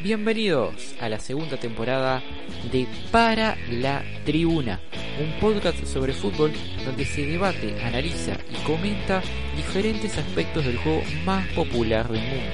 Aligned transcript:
Bienvenidos 0.00 0.94
a 1.00 1.08
la 1.08 1.18
segunda 1.18 1.56
temporada 1.56 2.22
de 2.70 2.86
Para 3.10 3.56
la 3.70 4.02
Tribuna, 4.24 4.80
un 5.20 5.40
podcast 5.40 5.82
sobre 5.86 6.12
fútbol 6.12 6.52
donde 6.84 7.04
se 7.04 7.24
debate, 7.24 7.80
analiza 7.82 8.36
y 8.50 8.62
comenta 8.66 9.22
diferentes 9.56 10.18
aspectos 10.18 10.64
del 10.64 10.76
juego 10.78 11.02
más 11.24 11.46
popular 11.48 12.08
del 12.10 12.20
mundo. 12.20 12.52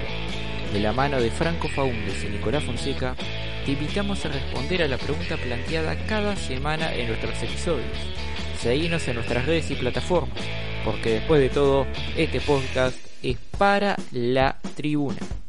De 0.73 0.81
la 0.81 0.93
mano 0.93 1.21
de 1.21 1.31
Franco 1.31 1.69
Faúndez 1.69 2.23
y 2.25 2.29
Nicolás 2.29 2.63
Fonseca, 2.63 3.17
te 3.65 3.73
invitamos 3.73 4.25
a 4.25 4.29
responder 4.29 4.83
a 4.83 4.89
la 4.89 4.99
pregunta 4.99 5.37
planteada 5.37 5.97
cada 6.07 6.37
semana 6.37 6.95
en 6.95 7.09
nuestros 7.09 7.43
episodios. 7.43 7.89
Seguinos 8.61 9.09
en 9.09 9.15
nuestras 9.17 9.47
redes 9.47 9.71
y 9.71 9.75
plataformas, 9.75 10.39
porque 10.85 11.15
después 11.15 11.41
de 11.41 11.49
todo, 11.49 11.87
este 12.17 12.41
podcast 12.41 12.97
es 13.23 13.39
para 13.59 13.97
la 14.13 14.57
tribuna. 14.77 15.40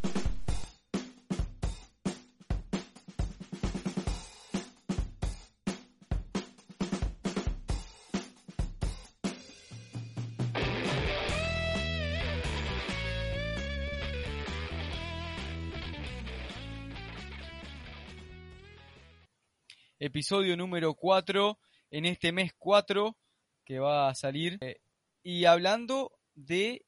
Episodio 20.02 20.58
número 20.58 20.96
4 20.96 21.60
en 21.92 22.06
este 22.08 22.32
mes 22.32 22.54
4 22.58 23.16
que 23.64 23.78
va 23.78 24.10
a 24.10 24.16
salir. 24.16 24.58
Eh, 24.62 24.82
y 25.22 25.46
hablando 25.46 26.12
de 26.34 26.88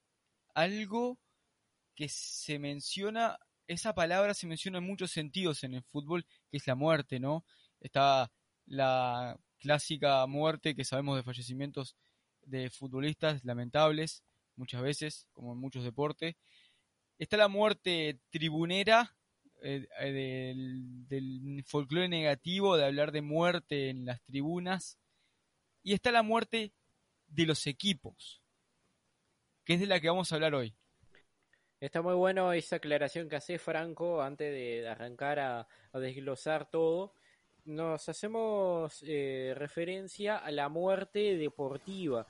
algo 0.55 1.19
que 1.95 2.09
se 2.09 2.57
menciona, 2.57 3.37
esa 3.67 3.93
palabra 3.93 4.33
se 4.33 4.47
menciona 4.47 4.79
en 4.79 4.87
muchos 4.87 5.11
sentidos 5.11 5.63
en 5.63 5.75
el 5.75 5.83
fútbol, 5.83 6.25
que 6.49 6.57
es 6.57 6.65
la 6.65 6.73
muerte, 6.73 7.19
¿no? 7.19 7.45
Está 7.79 8.31
la 8.65 9.39
clásica 9.59 10.25
muerte 10.25 10.75
que 10.75 10.83
sabemos 10.83 11.15
de 11.15 11.23
fallecimientos 11.23 11.95
de 12.41 12.71
futbolistas 12.71 13.45
lamentables, 13.45 14.23
muchas 14.55 14.81
veces, 14.81 15.27
como 15.33 15.53
en 15.53 15.59
muchos 15.59 15.83
deportes. 15.83 16.35
Está 17.19 17.37
la 17.37 17.47
muerte 17.47 18.19
tribunera, 18.31 19.15
eh, 19.65 19.87
eh, 20.01 20.53
del, 21.07 21.63
folclore 21.65 22.09
negativo, 22.09 22.75
de 22.75 22.83
hablar 22.83 23.13
de 23.13 23.21
muerte 23.21 23.89
en 23.89 24.05
las 24.05 24.21
tribunas. 24.23 24.99
Y 25.83 25.93
está 25.93 26.11
la 26.11 26.21
muerte 26.21 26.73
de 27.27 27.45
los 27.45 27.65
equipos, 27.65 28.41
que 29.63 29.75
es 29.75 29.79
de 29.79 29.87
la 29.87 30.01
que 30.01 30.09
vamos 30.09 30.31
a 30.31 30.35
hablar 30.35 30.53
hoy. 30.53 30.75
Está 31.79 32.01
muy 32.01 32.13
bueno 32.13 32.51
esa 32.51 32.75
aclaración 32.75 33.29
que 33.29 33.37
hace 33.37 33.57
Franco 33.57 34.21
antes 34.21 34.51
de 34.51 34.85
arrancar 34.85 35.39
a, 35.39 35.67
desglosar 35.93 36.69
todo. 36.69 37.13
Nos 37.63 38.09
hacemos 38.09 39.01
eh, 39.07 39.53
referencia 39.55 40.37
a 40.37 40.51
la 40.51 40.67
muerte 40.67 41.37
deportiva. 41.37 42.27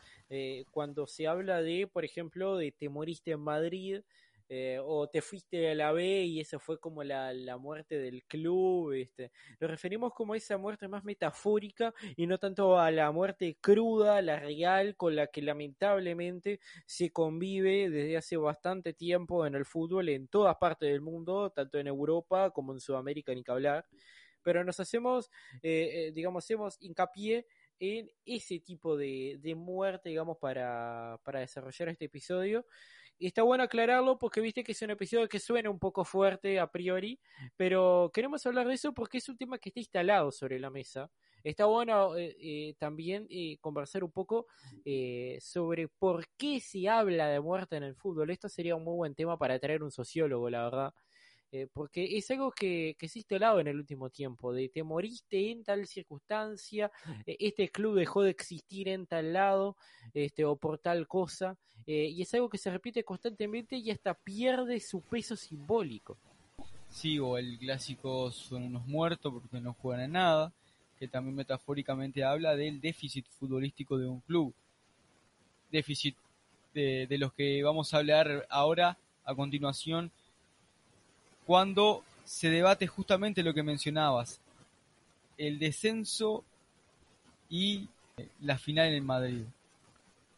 cuando 0.69 1.07
se 1.07 1.27
habla 1.27 1.63
de, 1.63 1.87
por 1.87 2.05
ejemplo, 2.05 2.57
de 2.57 2.71
te 2.71 2.89
moriste 2.89 3.31
en 3.31 3.39
Madrid, 3.39 4.01
eh, 4.49 4.79
o 4.83 5.07
te 5.07 5.21
fuiste 5.21 5.71
a 5.71 5.75
la 5.75 5.91
B 5.93 6.23
y 6.23 6.39
eso 6.41 6.59
fue 6.59 6.79
como 6.79 7.03
la, 7.03 7.33
muerte 7.57 7.97
del 7.97 8.23
club, 8.25 8.91
este. 8.91 9.31
Nos 9.59 9.69
referimos 9.69 10.13
como 10.13 10.33
a 10.33 10.37
esa 10.37 10.57
muerte 10.57 10.87
más 10.87 11.03
metafórica 11.03 11.93
y 12.15 12.27
no 12.27 12.37
tanto 12.37 12.77
a 12.77 12.91
la 12.91 13.11
muerte 13.11 13.57
cruda, 13.61 14.21
la 14.21 14.39
real, 14.39 14.95
con 14.95 15.15
la 15.15 15.27
que 15.27 15.41
lamentablemente 15.41 16.59
se 16.85 17.11
convive 17.11 17.89
desde 17.89 18.17
hace 18.17 18.37
bastante 18.37 18.93
tiempo 18.93 19.45
en 19.45 19.55
el 19.55 19.65
fútbol 19.65 20.09
en 20.09 20.27
todas 20.27 20.57
partes 20.57 20.89
del 20.89 21.01
mundo, 21.01 21.49
tanto 21.51 21.79
en 21.79 21.87
Europa 21.87 22.51
como 22.51 22.73
en 22.73 22.79
Sudamérica, 22.79 23.33
ni 23.33 23.43
que 23.43 23.51
hablar. 23.51 23.85
Pero 24.43 24.63
nos 24.63 24.79
hacemos, 24.79 25.31
eh, 25.61 26.07
eh, 26.07 26.11
digamos, 26.13 26.43
hacemos 26.43 26.77
hincapié 26.81 27.47
en 27.79 28.09
ese 28.25 28.59
tipo 28.59 28.97
de, 28.97 29.39
de 29.41 29.55
muerte, 29.55 30.09
digamos, 30.09 30.37
para, 30.37 31.19
para 31.23 31.39
desarrollar 31.39 31.89
este 31.89 32.05
episodio. 32.05 32.65
Y 33.17 33.27
está 33.27 33.43
bueno 33.43 33.63
aclararlo 33.63 34.19
porque 34.19 34.41
viste 34.41 34.63
que 34.63 34.73
es 34.73 34.81
un 34.81 34.91
episodio 34.91 35.29
que 35.29 35.39
suena 35.39 35.69
un 35.69 35.79
poco 35.79 36.03
fuerte 36.03 36.59
a 36.59 36.67
priori, 36.67 37.19
pero 37.55 38.11
queremos 38.13 38.45
hablar 38.45 38.67
de 38.67 38.73
eso 38.73 38.93
porque 38.93 39.19
es 39.19 39.29
un 39.29 39.37
tema 39.37 39.57
que 39.57 39.69
está 39.69 39.79
instalado 39.79 40.31
sobre 40.31 40.59
la 40.59 40.69
mesa. 40.69 41.09
Está 41.43 41.65
bueno 41.65 42.15
eh, 42.15 42.35
eh, 42.39 42.75
también 42.79 43.27
eh, 43.29 43.57
conversar 43.59 44.03
un 44.03 44.11
poco 44.11 44.47
sobre 45.39 45.87
por 45.87 46.25
qué 46.37 46.59
se 46.59 46.87
habla 46.89 47.27
de 47.27 47.39
muerte 47.39 47.75
en 47.75 47.83
el 47.83 47.95
fútbol. 47.95 48.29
Esto 48.29 48.49
sería 48.49 48.75
un 48.75 48.83
muy 48.83 48.95
buen 48.95 49.15
tema 49.15 49.37
para 49.37 49.59
traer 49.59 49.83
un 49.83 49.91
sociólogo, 49.91 50.49
la 50.49 50.63
verdad. 50.63 50.93
Eh, 51.55 51.67
porque 51.71 52.17
es 52.17 52.31
algo 52.31 52.51
que, 52.51 52.95
que 52.97 53.07
se 53.07 53.19
ha 53.19 53.21
instalado 53.21 53.59
en 53.59 53.67
el 53.67 53.77
último 53.77 54.09
tiempo, 54.09 54.51
de 54.51 54.69
te 54.69 54.81
moriste 54.81 55.51
en 55.51 55.63
tal 55.63 55.85
circunstancia, 55.85 56.91
eh, 57.27 57.37
este 57.39 57.69
club 57.69 57.93
dejó 57.95 58.23
de 58.23 58.31
existir 58.31 58.89
en 58.89 59.05
tal 59.05 59.33
lado, 59.33 59.77
este, 60.15 60.45
o 60.45 60.55
por 60.55 60.79
tal 60.79 61.07
cosa, 61.07 61.55
eh, 61.85 62.07
y 62.07 62.23
es 62.23 62.33
algo 62.33 62.49
que 62.49 62.57
se 62.57 62.71
repite 62.71 63.03
constantemente 63.03 63.75
y 63.75 63.91
hasta 63.91 64.15
pierde 64.15 64.79
su 64.79 65.01
peso 65.01 65.35
simbólico. 65.35 66.17
Sí, 66.89 67.19
o 67.19 67.37
el 67.37 67.59
clásico 67.59 68.31
son 68.31 68.63
unos 68.63 68.87
muertos 68.87 69.31
porque 69.31 69.61
no 69.61 69.75
juegan 69.75 70.05
a 70.05 70.07
nada, 70.07 70.53
que 70.97 71.07
también 71.07 71.35
metafóricamente 71.35 72.23
habla 72.23 72.55
del 72.55 72.81
déficit 72.81 73.27
futbolístico 73.27 73.99
de 73.99 74.07
un 74.07 74.21
club. 74.21 74.55
Déficit 75.71 76.15
de, 76.73 77.05
de 77.05 77.17
los 77.19 77.31
que 77.33 77.61
vamos 77.61 77.93
a 77.93 77.97
hablar 77.97 78.47
ahora 78.49 78.97
a 79.23 79.35
continuación 79.35 80.11
cuando 81.45 82.03
se 82.23 82.49
debate 82.49 82.87
justamente 82.87 83.43
lo 83.43 83.53
que 83.53 83.63
mencionabas, 83.63 84.39
el 85.37 85.59
descenso 85.59 86.43
y 87.49 87.87
la 88.41 88.57
final 88.57 88.93
en 88.93 89.05
Madrid. 89.05 89.43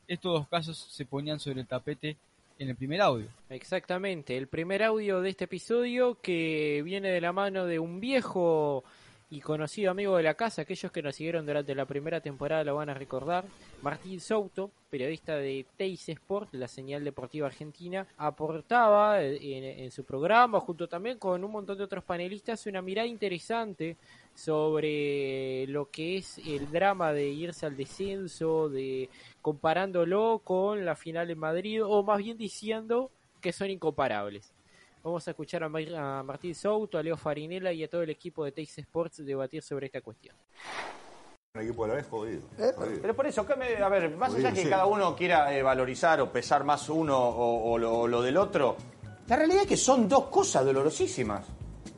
Estos 0.08 0.34
dos 0.34 0.48
casos 0.48 0.78
se 0.78 1.06
ponían 1.06 1.40
sobre 1.40 1.62
el 1.62 1.68
tapete 1.68 2.18
en 2.60 2.70
el 2.70 2.76
primer 2.76 3.02
audio. 3.02 3.28
Exactamente, 3.50 4.38
el 4.38 4.48
primer 4.48 4.84
audio 4.84 5.22
de 5.22 5.30
este 5.30 5.46
episodio 5.46 6.20
que 6.22 6.82
viene 6.84 7.10
de 7.10 7.22
la 7.22 7.34
mano 7.34 7.66
de 7.66 7.80
un 7.80 8.00
viejo 8.00 8.84
y 9.30 9.42
conocido 9.42 9.92
amigo 9.92 10.18
de 10.18 10.24
la 10.24 10.36
casa, 10.36 10.62
aquellos 10.62 10.92
que 10.92 11.02
nos 11.02 11.16
siguieron 11.16 11.46
durante 11.46 11.74
la 11.74 11.86
primera 11.86 12.22
temporada 12.22 12.64
lo 12.64 12.76
van 12.76 12.90
a 12.90 12.94
recordar, 12.94 13.46
Martín 13.82 14.20
Souto, 14.20 14.72
periodista 14.90 15.36
de 15.36 15.66
Teis 15.78 16.08
Sport, 16.08 16.54
la 16.54 16.68
señal 16.68 17.04
deportiva 17.04 17.48
argentina, 17.48 18.08
aportaba 18.18 19.22
en, 19.24 19.92
su 19.92 20.04
programa, 20.04 20.60
junto 20.60 20.88
también 20.88 21.18
con 21.18 21.44
un 21.44 21.52
montón 21.52 21.78
de 21.78 21.84
otros 21.84 22.04
panelistas, 22.04 22.66
una 22.68 22.82
mirada 22.82 23.08
interesante 23.08 23.98
sobre 24.34 25.66
lo 25.68 25.90
que 25.90 26.18
es 26.18 26.38
el 26.40 26.70
drama 26.72 27.12
de 27.12 27.30
irse 27.30 27.66
al 27.66 27.78
descenso, 27.78 28.70
de 28.70 29.10
comparándolo 29.42 30.42
con 30.44 30.86
la 30.86 30.96
final 30.96 31.32
en 31.32 31.40
Madrid, 31.40 31.84
o 31.84 32.04
más 32.04 32.20
bien 32.20 32.38
diciendo 32.38 33.10
que 33.42 33.52
son 33.52 33.70
incomparables. 33.70 34.55
Vamos 35.06 35.28
a 35.28 35.32
escuchar 35.32 35.64
a, 35.64 35.70
Martín 36.24 36.56
Souto, 36.56 36.98
a 36.98 37.04
Leo 37.04 37.16
Farinella 37.16 37.72
y 37.72 37.84
a 37.84 37.88
todo 37.88 38.02
el 38.02 38.10
equipo 38.10 38.44
de 38.44 38.52
Teis 38.52 38.76
Sports 38.80 39.24
debatir 39.24 39.62
sobre 39.62 39.86
esta 39.86 40.02
cuestión. 40.02 40.36
Un 41.54 41.62
equipo 41.62 41.84
de 41.84 41.90
la 41.90 41.96
vez 41.98 42.08
jodido. 42.08 42.42
Pero 42.58 43.16
por 43.16 43.28
eso, 43.28 43.46
a 43.48 43.90
ver, 43.90 44.18
más 44.18 44.34
allá 44.34 44.52
que 44.52 44.68
cada 44.68 44.88
uno 44.88 45.16
quiera 45.16 45.56
eh, 45.56 45.62
valorizar 45.62 46.20
o 46.22 46.32
pesar 46.32 46.64
más 46.64 46.90
uno 46.90 47.20
o, 47.20 47.78
lo, 47.78 48.22
del 48.24 48.36
otro, 48.36 48.78
la 49.28 49.36
realidad 49.36 49.62
es 49.62 49.68
que 49.68 49.78
son 49.78 50.10
dos 50.10 50.26
cosas 50.26 50.66
dolorosísimas. 50.66 51.46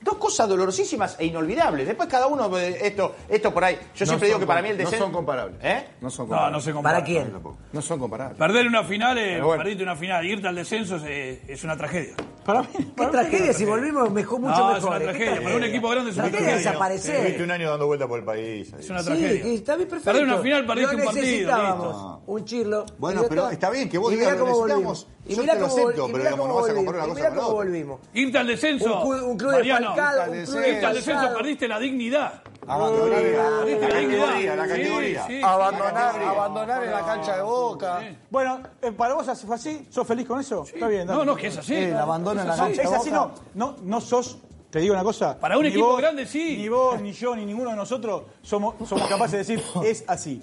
Dos 0.08 0.16
cosas 0.16 0.48
dolorosísimas 0.48 1.18
e 1.20 1.26
inolvidables. 1.26 1.86
Después 1.86 2.08
cada 2.08 2.28
uno, 2.28 2.58
eh, 2.58 2.78
esto, 2.82 3.14
esto 3.28 3.54
por 3.54 3.66
ahí. 3.66 3.78
Yo 3.94 4.06
siempre 4.06 4.30
digo 4.30 4.40
que 4.40 4.48
para 4.48 4.62
mí 4.62 4.70
el 4.70 4.78
descenso. 4.78 5.00
No 5.00 5.06
son 5.08 5.14
comparables. 5.14 5.58
¿Eh? 5.62 5.86
No 6.00 6.10
son 6.10 6.28
comparables. 6.28 6.52
No, 6.52 6.58
no 6.58 6.62
se 6.62 6.72
comparan. 6.72 6.96
¿Para 7.02 7.06
quién? 7.06 7.34
No 7.74 7.82
son 7.82 8.00
comparables. 8.00 8.38
Perder 8.38 8.68
una 8.68 8.86
final, 8.86 9.18
es, 9.18 9.44
perdiste 9.44 9.84
una 9.84 9.98
final. 9.98 10.26
Irte 10.26 10.48
al 10.48 10.56
descenso 10.56 10.96
es 11.06 11.64
una 11.66 11.76
tragedia. 11.76 12.16
Para 12.46 12.62
mí, 12.62 12.70
¿Qué 12.96 13.06
tragedia? 13.08 13.52
Si 13.52 13.66
volvimos 13.66 14.10
mejor, 14.10 14.40
mucho 14.40 14.58
no, 14.58 14.74
mejor. 14.74 14.78
Es 14.78 14.84
una 14.86 15.00
tragedia. 15.00 15.44
Para 15.44 15.56
un 15.58 15.64
equipo 15.66 15.90
grande 15.90 16.12
es 16.12 16.18
una 16.18 16.30
tragedia. 16.30 16.56
desaparecer. 16.56 17.26
Viste 17.28 17.44
un 17.44 17.52
año 17.52 17.70
dando 17.70 17.88
vuelta 17.88 18.08
por 18.08 18.20
el 18.20 18.26
país. 18.26 18.72
Es 18.80 18.90
una 18.90 19.04
tragedia. 19.04 19.44
Sí, 19.44 19.56
está 19.56 19.76
bien 19.76 19.90
perfecto. 19.90 20.10
Perder 20.10 20.24
una 20.24 20.38
final, 20.42 20.66
perdiste 20.66 20.96
un 20.96 21.04
partido. 21.04 22.22
Un 22.28 22.46
chirlo. 22.46 22.86
Bueno, 22.98 23.24
pero 23.28 23.50
está 23.50 23.70
bien 23.70 23.90
que 23.90 23.98
vos 23.98 24.10
digas 24.12 24.38
lo 24.38 24.46
necesitamos. 24.46 25.08
Y 25.28 25.36
mira 25.36 25.56
cómo 25.56 25.68
acepto, 25.68 26.08
pero 26.08 26.24
digamos, 26.24 26.48
no 26.48 26.56
vas 26.56 26.70
a 26.70 26.74
comparar 26.74 27.04
una 27.04 27.14
cosa 27.14 27.30
con 27.30 27.38
otra. 27.38 27.54
volvimos. 27.54 28.00
Irte 28.14 28.38
al 28.38 28.48
descenso. 28.48 29.04
Un, 29.04 29.38
club 29.38 29.52
desfalcado. 29.52 30.36
Irte 30.36 30.86
al 30.86 30.96
descenso, 30.96 31.34
perdiste 31.34 31.68
la 31.68 31.80
dignidad. 31.80 32.42
Abandonar 32.70 33.22
la, 33.22 33.80
categoría, 33.80 34.56
la 34.56 34.68
categoría. 34.68 35.26
abandonar, 35.42 36.22
abandonar 36.22 36.84
en 36.84 36.92
la 36.92 37.06
cancha 37.06 37.38
de 37.38 37.44
boca. 37.44 38.02
Bueno, 38.30 38.62
eh, 38.82 38.92
para 38.92 39.14
vos 39.14 39.26
fue 39.46 39.56
así, 39.56 39.88
¿sos 39.90 40.06
feliz 40.06 40.28
con 40.28 40.40
eso? 40.40 40.64
Está 40.64 40.88
bien. 40.88 41.08
No, 41.08 41.24
no, 41.24 41.36
que 41.36 41.48
es 41.48 41.58
así. 41.58 41.76
El 41.76 41.98
abandono 41.98 42.42
en 42.42 42.48
la 42.48 42.58
cancha 42.58 42.82
de. 42.82 42.88
Es 42.88 42.94
así, 42.94 43.10
no, 43.10 43.32
no, 43.54 43.78
no 43.84 44.02
sos 44.02 44.40
te 44.70 44.80
digo 44.80 44.94
una 44.94 45.04
cosa. 45.04 45.40
Para 45.40 45.58
un 45.58 45.66
equipo 45.66 45.96
grande, 45.96 46.26
sí. 46.26 46.58
Ni 46.58 46.68
vos, 46.68 47.02
ni 47.02 47.14
yo, 47.14 47.36
ni 47.36 47.46
ninguno 47.46 47.70
de 47.70 47.76
nosotros 47.76 48.24
somos, 48.42 48.76
somos 48.88 49.08
capaces 49.08 49.32
de 49.32 49.38
decir 49.56 49.64
es 49.86 50.04
así. 50.08 50.42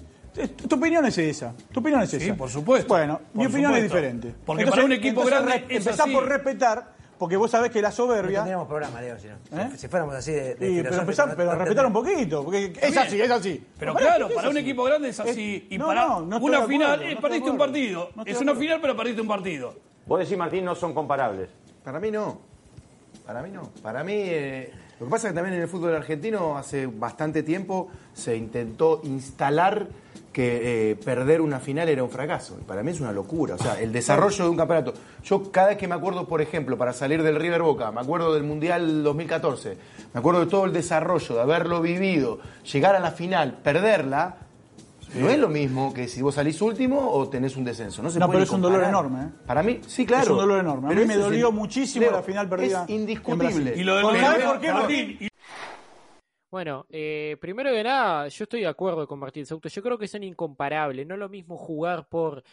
Tu 0.67 0.75
opinión 0.75 1.05
es 1.05 1.17
esa. 1.17 1.53
Tu 1.71 1.79
opinión 1.79 2.01
es 2.01 2.13
esa. 2.13 2.25
Sí, 2.25 2.31
por 2.33 2.49
supuesto. 2.49 2.87
Bueno, 2.87 3.21
mi 3.33 3.45
opinión 3.45 3.73
es 3.75 3.83
diferente. 3.83 4.33
Porque 4.45 4.65
para 4.65 4.83
un 4.83 4.91
equipo 4.91 5.23
grande. 5.23 5.65
empezás 5.69 6.09
por 6.09 6.27
respetar 6.27 6.95
porque 7.17 7.37
vos 7.37 7.49
sabés 7.49 7.71
que 7.71 7.81
la 7.81 7.91
soberbia... 7.91 8.39
No 8.39 8.43
tendríamos 8.43 8.67
programa, 8.67 9.01
Leo, 9.01 9.17
si 9.17 9.27
no. 9.27 9.61
¿Eh? 9.61 9.69
Si 9.77 9.87
fuéramos 9.87 10.15
así 10.15 10.31
de, 10.31 10.55
de 10.55 10.67
sí, 10.67 10.81
pero, 10.83 10.99
empezar, 10.99 11.29
no, 11.29 11.35
pero 11.35 11.51
no 11.51 11.59
respetar 11.59 11.85
un 11.85 11.93
poquito, 11.93 12.43
porque 12.43 12.73
es 12.81 12.97
así, 12.97 13.21
es 13.21 13.31
así. 13.31 13.65
Pero 13.79 13.95
claro, 13.95 14.29
para 14.29 14.49
un 14.49 14.57
equipo 14.57 14.83
grande 14.83 15.09
es 15.09 15.19
así. 15.19 15.67
y 15.69 15.77
para 15.77 16.17
una 16.17 16.63
final, 16.63 17.01
eh, 17.03 17.17
perdiste 17.21 17.49
un 17.49 17.57
partido. 17.57 18.09
es 18.25 18.39
una 18.41 18.55
final, 18.55 18.79
pero 18.81 18.95
perdiste 18.95 19.21
un 19.21 19.27
partido. 19.27 19.75
Vos 20.05 20.19
decís, 20.19 20.37
Martín, 20.37 20.65
no 20.65 20.75
son 20.75 20.93
comparables. 20.93 21.49
Para 21.83 21.99
mí 21.99 22.11
no. 22.11 22.39
Para 23.25 23.41
mí 23.41 23.49
no. 23.51 23.71
Para 23.81 24.03
mí... 24.03 24.13
Eh, 24.15 24.71
lo 24.99 25.07
que 25.07 25.11
pasa 25.11 25.27
es 25.27 25.33
que 25.33 25.35
también 25.35 25.55
en 25.55 25.61
el 25.61 25.67
fútbol 25.67 25.93
argentino 25.93 26.57
hace 26.57 26.87
bastante 26.87 27.43
tiempo 27.43 27.89
se 28.13 28.37
intentó 28.37 29.01
instalar 29.03 29.87
que 30.31 30.91
eh, 30.91 30.95
perder 30.97 31.39
una 31.39 31.59
final 31.59 31.87
era 31.87 32.03
un 32.03 32.09
fracaso. 32.09 32.57
para 32.67 32.83
mí 32.83 32.91
es 32.91 32.99
una 32.99 33.11
locura. 33.11 33.55
O 33.55 33.57
sea, 33.57 33.79
el 33.79 33.93
desarrollo 33.93 34.43
de 34.43 34.49
un 34.49 34.57
campeonato. 34.57 34.93
Yo 35.23 35.51
cada 35.51 35.69
vez 35.69 35.77
que 35.77 35.87
me 35.87 35.95
acuerdo, 35.95 36.27
por 36.27 36.41
ejemplo, 36.41 36.77
para 36.77 36.91
salir 36.91 37.23
del 37.23 37.37
River 37.37 37.61
Boca, 37.61 37.91
me 37.91 38.01
acuerdo 38.01 38.33
del 38.33 38.43
Mundial 38.43 39.03
2014, 39.03 39.77
me 40.13 40.19
acuerdo 40.19 40.41
de 40.41 40.47
todo 40.47 40.65
el 40.65 40.73
desarrollo, 40.73 41.35
de 41.35 41.41
haberlo 41.41 41.81
vivido, 41.81 42.39
llegar 42.71 42.95
a 42.95 42.99
la 42.99 43.11
final, 43.11 43.59
perderla, 43.63 44.37
no 45.13 45.29
es 45.29 45.37
lo 45.37 45.49
mismo 45.49 45.93
que 45.93 46.07
si 46.07 46.21
vos 46.21 46.35
salís 46.35 46.61
último 46.61 47.11
o 47.11 47.29
tenés 47.29 47.55
un 47.55 47.63
descenso. 47.63 48.01
No, 48.01 48.09
se 48.09 48.19
no 48.19 48.27
pero 48.29 48.43
es 48.43 48.49
un 48.49 48.61
dolor 48.61 48.83
enorme. 48.83 49.23
¿eh? 49.23 49.29
Para 49.45 49.63
mí, 49.63 49.79
sí, 49.85 50.05
claro. 50.05 50.23
Es 50.23 50.29
un 50.29 50.37
dolor 50.37 50.59
enorme. 50.59 50.91
A 50.91 50.95
mí 50.95 51.05
me 51.05 51.15
dolió 51.15 51.51
muchísimo 51.51 52.09
la 52.11 52.23
final 52.23 52.49
perdida. 52.49 52.83
Es 52.83 52.89
indiscutible. 52.89 53.73
Y 53.75 53.83
lo 53.83 54.01
por 54.01 54.59
qué, 54.59 54.73
Martín? 54.73 55.29
Bueno, 56.51 56.85
eh, 56.89 57.35
primero 57.41 57.69
de 57.71 57.83
nada, 57.83 58.29
yo 58.29 58.43
estoy 58.43 58.61
de 58.61 58.67
acuerdo 58.67 59.05
con 59.07 59.19
Martín 59.19 59.45
Souto. 59.45 59.67
Yo 59.67 59.83
creo 59.83 59.97
que 59.97 60.07
son 60.07 60.23
incomparables. 60.23 61.05
No 61.05 61.15
es 61.15 61.19
lo 61.19 61.27
mismo 61.27 61.57
jugar 61.57 62.07
por 62.07 62.43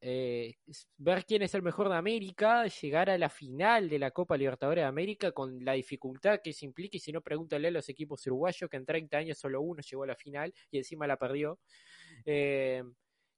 eh, 0.00 0.54
ver 0.98 1.24
quién 1.24 1.42
es 1.42 1.54
el 1.54 1.62
mejor 1.62 1.88
de 1.88 1.96
América, 1.96 2.66
llegar 2.66 3.10
a 3.10 3.18
la 3.18 3.28
final 3.28 3.88
de 3.88 3.98
la 3.98 4.10
Copa 4.10 4.36
Libertadores 4.36 4.82
de 4.82 4.88
América 4.88 5.32
con 5.32 5.64
la 5.64 5.72
dificultad 5.72 6.40
que 6.42 6.52
se 6.52 6.64
implica. 6.64 6.96
Y 6.96 7.00
si 7.00 7.12
no, 7.12 7.20
pregúntale 7.20 7.68
a 7.68 7.70
los 7.70 7.88
equipos 7.88 8.26
uruguayos 8.26 8.68
que 8.70 8.76
en 8.76 8.86
30 8.86 9.16
años 9.16 9.38
solo 9.38 9.60
uno 9.60 9.82
llegó 9.82 10.04
a 10.04 10.08
la 10.08 10.16
final 10.16 10.52
y 10.70 10.78
encima 10.78 11.06
la 11.06 11.16
perdió. 11.16 11.58
Eh, 12.24 12.82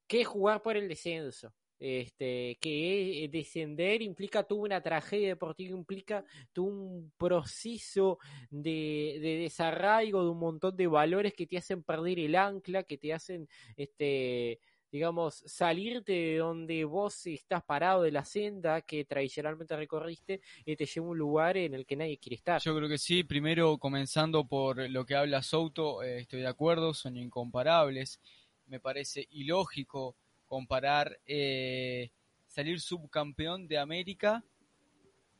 que 0.07 0.25
jugar 0.25 0.63
por 0.63 0.77
el 0.77 0.89
descenso 0.89 1.53
este, 1.83 2.59
que 2.61 3.29
descender 3.33 4.03
implica 4.03 4.45
tuvo 4.45 4.63
una 4.63 4.81
tragedia 4.81 5.31
deportiva, 5.31 5.77
implica 5.77 6.25
tuvo 6.53 6.69
un 6.69 7.13
proceso 7.17 8.21
de, 8.51 9.19
desarraigo 9.43 10.23
de 10.23 10.31
un 10.31 10.39
montón 10.39 10.77
de 10.77 10.87
valores 10.87 11.35
que 11.35 11.49
te 11.49 11.59
hacen 11.59 11.83
perder 11.83 12.21
el 12.21 12.37
ancla, 12.37 12.85
que 12.85 12.99
te 12.99 13.13
hacen, 13.13 13.49
este, 13.77 14.61
digamos, 14.93 15.43
salirte 15.47 16.13
de 16.13 16.37
donde 16.37 16.85
vos 16.85 17.27
estás 17.27 17.65
parado 17.65 18.03
de 18.03 18.13
la 18.13 18.27
senda 18.27 18.83
que 18.83 19.07
tradicionalmente 19.07 19.75
recorriste 19.75 20.43
y 20.67 20.77
te 20.77 20.85
lleva 20.85 21.07
a 21.07 21.11
un 21.11 21.19
lugar 21.19 21.57
en 21.57 21.73
el 21.73 21.87
que 21.87 21.97
nadie 21.97 22.19
quiere 22.19 22.37
estar. 22.37 22.61
Yo 22.61 22.77
creo 22.77 22.91
que 22.91 22.99
sí, 22.99 23.25
primero 23.25 23.79
comenzando 23.79 24.45
por 24.47 24.91
lo 24.91 25.07
que 25.07 25.17
habla 25.17 25.43
Souto, 25.43 26.03
eh, 26.03 26.21
estoy 26.21 26.43
de 26.43 26.47
acuerdo, 26.47 26.93
son 26.93 27.17
incomparables, 27.17 28.21
me 28.67 28.81
parece 28.81 29.27
ilógico 29.31 30.15
comparar 30.45 31.19
eh, 31.25 32.11
salir 32.47 32.79
subcampeón 32.79 33.67
de 33.67 33.79
América 33.79 34.45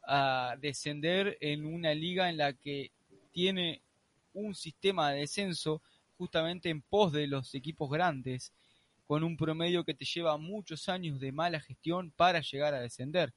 a 0.03 0.57
descender 0.59 1.37
en 1.43 1.67
una 1.67 1.93
liga 1.93 2.31
en 2.31 2.39
la 2.39 2.55
que 2.55 2.91
tiene 3.33 3.83
un 4.33 4.55
sistema 4.55 5.11
de 5.11 5.21
descenso 5.21 5.83
justamente 6.17 6.71
en 6.71 6.81
pos 6.81 7.13
de 7.13 7.27
los 7.27 7.55
equipos 7.55 7.91
grandes, 7.91 8.53
con 9.13 9.25
un 9.25 9.37
promedio 9.37 9.85
que 9.85 9.93
te 9.93 10.07
lleva 10.07 10.39
muchos 10.39 10.89
años 10.89 11.21
de 11.21 11.33
mala 11.33 11.61
gestión 11.61 12.13
para 12.13 12.41
llegar 12.41 12.73
a 12.73 12.81
descender 12.81 13.35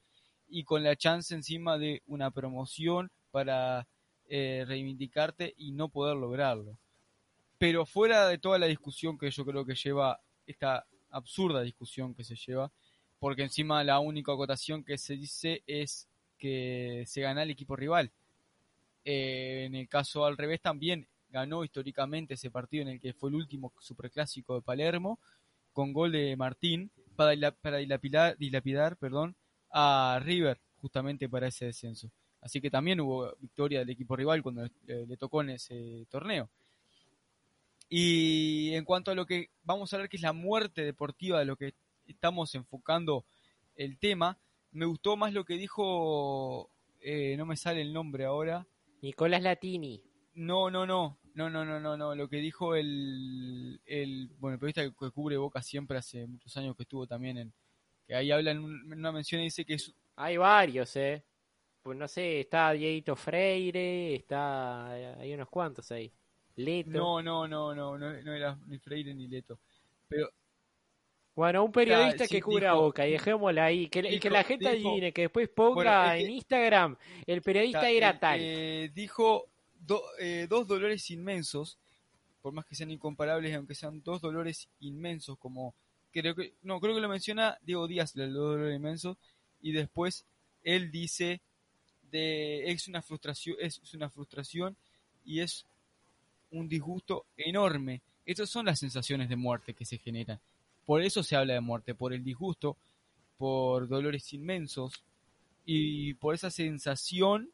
y 0.48 0.63
con 0.63 0.86
la 0.86 0.95
chance 0.95 1.36
encima 1.36 1.77
de 1.77 2.01
una 2.06 2.31
promoción 2.31 3.12
para 3.30 3.86
eh, 4.30 4.63
reivindicarte 4.66 5.54
y 5.57 5.74
no 5.74 5.89
poder 5.89 6.16
lograrlo. 6.16 6.77
Pero 7.57 7.86
fuera 7.86 8.25
de 8.30 8.38
toda 8.38 8.57
la 8.57 8.68
discusión 8.68 9.18
que 9.18 9.30
yo 9.30 9.44
creo 9.44 9.66
que 9.66 9.75
lleva 9.75 10.22
esta 10.48 10.86
absurda 11.10 11.62
discusión 11.62 12.16
que 12.16 12.24
se 12.24 12.38
lleva, 12.38 12.71
porque 13.19 13.44
encima 13.44 13.83
la 13.83 14.00
única 14.00 14.31
acotación 14.31 14.81
que 14.81 14.98
se 14.98 15.18
dice 15.18 15.62
es 15.68 16.07
que 16.38 17.04
se 17.06 17.19
gana 17.19 17.44
el 17.44 17.50
equipo 17.50 17.75
rival. 17.75 18.13
Eh, 19.04 19.66
en 19.66 19.75
el 19.75 19.89
caso 19.89 20.24
al 20.24 20.38
revés 20.38 20.62
también 20.62 21.06
ganó 21.28 21.66
históricamente 21.66 22.36
ese 22.36 22.50
partido 22.50 22.83
en 22.83 22.88
el 22.88 23.01
que 23.01 23.12
fue 23.12 23.30
el 23.30 23.36
último 23.36 23.74
superclásico 23.81 24.56
de 24.56 24.62
Palermo, 24.62 25.19
con 25.75 25.92
gol 25.92 26.13
de 26.13 26.38
Martín 26.38 26.89
para, 27.18 27.51
para 27.51 27.77
dilapidar, 27.77 28.38
dilapidar 28.38 28.95
perdón, 28.95 29.36
a 29.69 30.19
River 30.24 30.57
justamente 30.81 31.27
para 31.27 31.48
ese 31.48 31.66
descenso. 31.66 32.10
Así 32.39 32.62
que 32.62 32.72
también 32.72 33.01
hubo 33.01 33.36
victoria 33.39 33.80
del 33.80 33.89
equipo 33.89 34.16
rival 34.16 34.42
cuando 34.42 34.68
le 34.86 35.18
tocó 35.18 35.42
en 35.42 35.50
ese 35.50 36.07
torneo. 36.10 36.50
Y 37.89 38.74
en 38.74 38.86
cuanto 38.86 39.12
a 39.12 39.16
lo 39.16 39.25
que 39.25 39.50
vamos 39.63 39.94
a 39.94 39.98
ver 39.98 40.07
que 40.07 40.16
es 40.16 40.24
la 40.24 40.31
muerte 40.31 40.83
deportiva 40.83 41.39
de 41.39 41.45
lo 41.45 41.57
que 41.57 41.74
estamos 42.07 42.56
enfocando 42.56 43.25
el 43.75 43.98
tema, 43.98 44.38
me 44.71 44.86
gustó 44.86 45.18
más 45.18 45.33
lo 45.33 45.44
que 45.44 45.56
dijo, 45.56 46.69
eh, 47.01 47.36
no 47.38 47.45
me 47.45 47.57
sale 47.57 47.81
el 47.81 47.92
nombre 47.92 48.25
ahora. 48.25 48.66
Nicolás 49.01 49.42
Latini. 49.42 50.01
No, 50.36 50.69
no, 50.69 50.86
no, 50.86 51.18
no, 51.35 51.49
no, 51.49 51.65
no, 51.65 51.79
no, 51.81 51.97
no, 51.97 52.15
lo 52.15 52.29
que 52.29 52.37
dijo 52.37 52.75
el, 52.75 53.79
el, 53.85 54.29
bueno, 54.39 54.53
el 54.53 54.59
periodista 54.59 54.83
que, 54.83 55.11
cubre 55.11 55.35
Boca 55.35 55.61
siempre 55.61 55.97
hace 55.97 56.25
muchos 56.25 56.55
años 56.55 56.75
que 56.77 56.83
estuvo 56.83 57.05
también 57.05 57.37
en, 57.37 57.53
que 58.07 58.15
ahí 58.15 58.31
habla 58.31 58.51
en, 58.51 58.59
una 58.59 59.11
mención 59.11 59.41
y 59.41 59.45
dice 59.45 59.65
que 59.65 59.73
es... 59.73 59.93
Hay 60.15 60.37
varios, 60.37 60.95
eh. 60.95 61.23
Pues 61.83 61.97
no 61.97 62.07
sé, 62.07 62.39
está 62.39 62.71
Dieguito 62.71 63.17
Freire, 63.17 64.15
está, 64.15 64.91
hay 64.91 65.33
unos 65.33 65.49
cuantos 65.49 65.91
ahí. 65.91 66.11
Leto. 66.55 66.89
No, 66.89 67.21
no, 67.21 67.47
no, 67.47 67.75
no, 67.75 67.97
no, 67.97 68.33
era 68.33 68.57
ni 68.65 68.79
Freire 68.79 69.13
ni 69.13 69.27
Leto. 69.27 69.59
Pero. 70.07 70.29
Bueno, 71.35 71.65
un 71.65 71.71
periodista 71.71 72.27
que 72.27 72.41
cura 72.41 72.73
boca, 72.73 73.05
y 73.05 73.11
dejémosla 73.11 73.65
ahí. 73.65 73.89
Que, 73.89 74.19
que 74.19 74.29
la 74.29 74.45
gente 74.45 74.69
adivine, 74.69 75.11
que 75.11 75.23
después 75.23 75.49
ponga 75.49 76.17
en 76.17 76.31
Instagram, 76.31 76.95
el 77.27 77.41
periodista 77.41 77.89
era 77.89 78.17
tal. 78.17 78.39
Eh, 78.41 78.89
dijo 78.93 79.49
eh, 80.19 80.47
dos 80.49 80.67
dolores 80.67 81.09
inmensos, 81.11 81.77
por 82.41 82.53
más 82.53 82.65
que 82.65 82.75
sean 82.75 82.91
incomparables, 82.91 83.55
aunque 83.55 83.75
sean 83.75 84.01
dos 84.03 84.21
dolores 84.21 84.67
inmensos, 84.79 85.37
como. 85.37 85.73
Creo 86.11 86.33
que, 86.33 86.53
no, 86.63 86.79
creo 86.79 86.95
que 86.95 87.01
lo 87.01 87.09
menciona 87.09 87.57
Diego 87.61 87.87
Díaz, 87.87 88.15
los 88.15 88.31
dos 88.31 88.55
dolores 88.55 88.77
inmensos, 88.77 89.17
y 89.61 89.73
después 89.73 90.23
él 90.63 90.89
dice 90.89 91.41
de 92.09 92.71
es 92.71 92.87
una 92.87 93.01
frustración, 93.01 93.57
es 93.59 93.94
una 93.94 94.09
frustración 94.09 94.77
y 95.25 95.42
es 95.42 95.65
un 96.51 96.69
disgusto 96.69 97.25
enorme. 97.35 98.01
Estas 98.25 98.49
son 98.49 98.65
las 98.65 98.80
sensaciones 98.80 99.30
de 99.30 99.35
muerte 99.35 99.73
que 99.73 99.85
se 99.85 99.97
generan. 99.97 100.39
Por 100.85 101.01
eso 101.01 101.23
se 101.23 101.35
habla 101.35 101.54
de 101.54 101.61
muerte, 101.61 101.95
por 101.95 102.13
el 102.13 102.23
disgusto, 102.23 102.77
por 103.37 103.87
dolores 103.87 104.33
inmensos 104.33 105.04
y 105.65 106.13
por 106.15 106.35
esa 106.35 106.51
sensación 106.51 107.49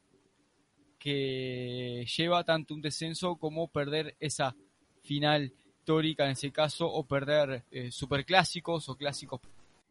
que 1.01 2.05
lleva 2.15 2.43
tanto 2.43 2.75
un 2.75 2.81
descenso 2.81 3.35
como 3.35 3.67
perder 3.67 4.15
esa 4.19 4.55
final 5.01 5.51
histórica 5.65 6.25
en 6.25 6.33
ese 6.33 6.51
caso 6.51 6.85
o 6.85 7.03
perder 7.07 7.63
eh, 7.71 7.89
superclásicos 7.91 8.87
o 8.87 8.95
clásicos. 8.95 9.41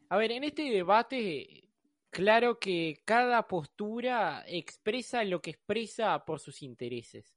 A 0.08 0.16
ver, 0.16 0.30
en 0.30 0.44
este 0.44 0.62
debate, 0.70 1.64
claro 2.10 2.60
que 2.60 3.00
cada 3.04 3.48
postura 3.48 4.44
expresa 4.46 5.24
lo 5.24 5.42
que 5.42 5.50
expresa 5.50 6.24
por 6.24 6.38
sus 6.38 6.62
intereses. 6.62 7.34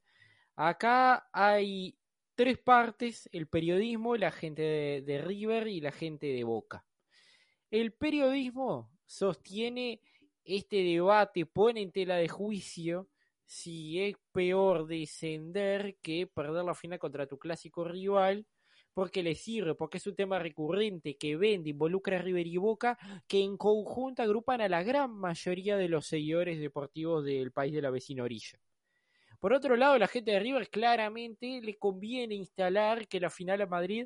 Acá 0.55 1.27
hay 1.33 1.95
tres 2.35 2.59
partes, 2.59 3.27
el 3.31 3.47
periodismo, 3.47 4.17
la 4.17 4.29
gente 4.29 5.01
de, 5.01 5.17
River 5.17 5.67
y 5.67 5.81
la 5.81 5.91
gente 5.91 6.27
de 6.27 6.43
Boca. 6.43 6.85
El 7.71 7.91
periodismo 7.91 8.91
sostiene 9.07 9.99
este 10.45 10.83
debate, 10.83 11.47
pone 11.47 11.81
en 11.81 11.91
tela 11.91 12.17
de 12.17 12.27
juicio 12.27 13.07
si 13.45 14.01
es 14.01 14.15
peor 14.31 14.87
descender 14.87 15.97
que 16.01 16.27
perder 16.27 16.65
la 16.65 16.75
final 16.75 16.99
contra 16.99 17.27
tu 17.27 17.37
clásico 17.37 17.83
rival, 17.83 18.45
porque 18.93 19.23
le 19.23 19.35
sirve, 19.35 19.75
porque 19.75 19.97
es 19.97 20.07
un 20.07 20.15
tema 20.15 20.39
recurrente 20.39 21.17
que 21.17 21.35
vende, 21.35 21.71
involucra 21.71 22.17
a 22.17 22.21
River 22.21 22.47
y 22.47 22.57
Boca, 22.57 22.97
que 23.27 23.41
en 23.41 23.57
conjunto 23.57 24.21
agrupan 24.21 24.61
a 24.61 24.69
la 24.69 24.83
gran 24.83 25.11
mayoría 25.11 25.77
de 25.77 25.89
los 25.89 26.05
seguidores 26.05 26.59
deportivos 26.59 27.25
del 27.25 27.51
país 27.51 27.73
de 27.73 27.81
la 27.81 27.89
vecina 27.89 28.23
orilla. 28.23 28.59
Por 29.39 29.53
otro 29.53 29.75
lado, 29.75 29.97
la 29.97 30.07
gente 30.07 30.31
de 30.31 30.39
River 30.39 30.69
claramente 30.69 31.59
le 31.61 31.77
conviene 31.77 32.35
instalar 32.35 33.07
que 33.07 33.19
la 33.19 33.29
final 33.29 33.61
a 33.61 33.65
Madrid 33.65 34.05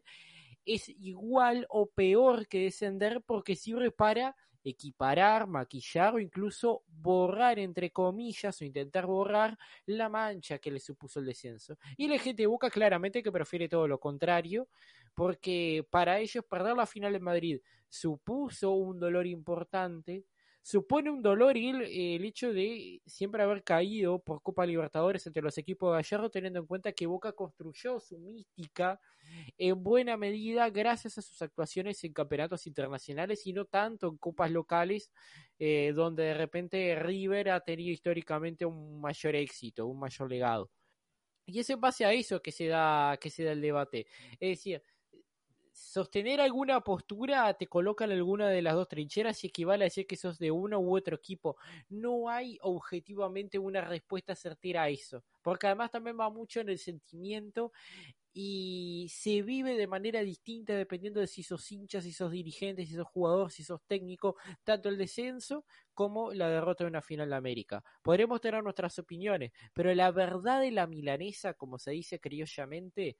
es 0.65 0.89
igual 0.89 1.65
o 1.69 1.87
peor 1.87 2.47
que 2.47 2.63
descender 2.63 3.21
porque 3.21 3.55
sirve 3.55 3.91
para 3.91 4.35
equiparar, 4.69 5.47
maquillar 5.47 6.15
o 6.15 6.19
incluso 6.19 6.83
borrar, 6.87 7.59
entre 7.59 7.91
comillas, 7.91 8.61
o 8.61 8.65
intentar 8.65 9.05
borrar 9.05 9.57
la 9.85 10.09
mancha 10.09 10.59
que 10.59 10.71
le 10.71 10.79
supuso 10.79 11.19
el 11.19 11.25
descenso. 11.25 11.77
Y 11.95 12.07
la 12.07 12.19
gente 12.19 12.43
de 12.43 12.47
claramente 12.71 13.23
que 13.23 13.31
prefiere 13.31 13.69
todo 13.69 13.87
lo 13.87 13.99
contrario, 13.99 14.67
porque 15.13 15.85
para 15.89 16.19
ellos 16.19 16.43
perder 16.45 16.75
la 16.75 16.85
final 16.85 17.15
en 17.15 17.23
Madrid 17.23 17.59
supuso 17.89 18.71
un 18.71 18.99
dolor 18.99 19.25
importante, 19.25 20.25
supone 20.67 21.09
un 21.09 21.21
dolor 21.21 21.55
y 21.55 21.69
el, 21.69 22.25
hecho 22.25 22.51
de 22.51 23.01
siempre 23.05 23.41
haber 23.41 23.63
caído 23.63 24.19
por 24.19 24.41
Copa 24.41 24.65
Libertadores 24.65 25.25
entre 25.25 25.41
los 25.41 25.57
equipos 25.57 25.89
de 25.89 25.95
Gallardo, 25.95 26.29
teniendo 26.29 26.59
en 26.59 26.65
cuenta 26.65 26.91
que 26.91 27.05
Boca 27.07 27.31
construyó 27.31 28.01
su 28.01 28.19
mística 28.19 28.99
en 29.57 29.81
buena 29.81 30.17
medida 30.17 30.69
gracias 30.69 31.17
a 31.19 31.21
sus 31.21 31.41
actuaciones 31.41 32.03
en 32.03 32.11
campeonatos 32.11 32.67
internacionales 32.67 33.47
y 33.47 33.53
no 33.53 33.63
tanto 33.63 34.09
en 34.09 34.17
copas 34.17 34.51
locales, 34.51 35.09
eh, 35.57 35.93
donde 35.95 36.23
de 36.23 36.33
repente 36.33 36.95
River 36.97 37.51
ha 37.51 37.61
tenido 37.61 37.93
históricamente 37.93 38.65
un 38.65 38.99
mayor 38.99 39.35
éxito, 39.37 39.87
un 39.87 39.99
mayor 39.99 40.29
legado. 40.29 40.69
Y 41.45 41.59
es 41.59 41.69
en 41.69 41.79
base 41.79 42.03
a 42.03 42.11
eso 42.11 42.41
que 42.41 42.51
se 42.51 42.67
da, 42.67 43.17
que 43.21 43.29
se 43.29 43.45
da 43.45 43.53
el 43.53 43.61
debate. 43.61 44.05
Es 44.37 44.57
decir, 44.57 44.83
sostener 45.77 46.41
alguna 46.41 46.81
postura 46.81 47.53
te 47.53 47.67
coloca 47.67 48.05
en 48.05 48.11
alguna 48.11 48.49
de 48.49 48.63
las 48.63 48.73
dos 48.73 48.87
trincheras 48.87 49.43
y 49.43 49.47
equivale 49.47 49.83
a 49.83 49.87
decir 49.87 50.07
que 50.07 50.15
sos 50.17 50.39
de 50.39 50.49
uno 50.49 50.79
u 50.79 50.97
otro 50.97 51.15
equipo. 51.15 51.55
No 51.89 52.29
hay 52.29 52.57
objetivamente 52.61 53.59
una 53.59 53.81
respuesta 53.81 54.35
certera 54.35 54.83
a 54.83 54.89
eso, 54.89 55.23
porque 55.43 55.67
además 55.67 55.91
también 55.91 56.17
va 56.19 56.29
mucho 56.31 56.61
en 56.61 56.69
el 56.69 56.79
sentimiento 56.79 57.71
y 58.33 59.07
se 59.09 59.41
vive 59.41 59.75
de 59.75 59.87
manera 59.87 60.21
distinta 60.21 60.73
dependiendo 60.75 61.19
de 61.19 61.27
si 61.27 61.43
sos 61.43 61.71
hinchas, 61.71 62.03
si 62.03 62.11
sos 62.13 62.31
dirigentes, 62.31 62.87
si 62.89 62.95
sos 62.95 63.07
jugador, 63.07 63.51
si 63.51 63.63
sos 63.63 63.81
técnico, 63.87 64.35
tanto 64.63 64.89
el 64.89 64.97
descenso 64.97 65.65
como 65.93 66.33
la 66.33 66.49
derrota 66.49 66.83
de 66.83 66.89
una 66.89 67.01
final 67.01 67.29
de 67.29 67.35
América. 67.35 67.83
Podremos 68.03 68.41
tener 68.41 68.63
nuestras 68.63 68.99
opiniones, 68.99 69.51
pero 69.73 69.93
la 69.95 70.11
verdad 70.11 70.61
de 70.61 70.71
la 70.71 70.85
milanesa, 70.87 71.55
como 71.55 71.79
se 71.79 71.91
dice 71.91 72.19
criollamente, 72.19 73.17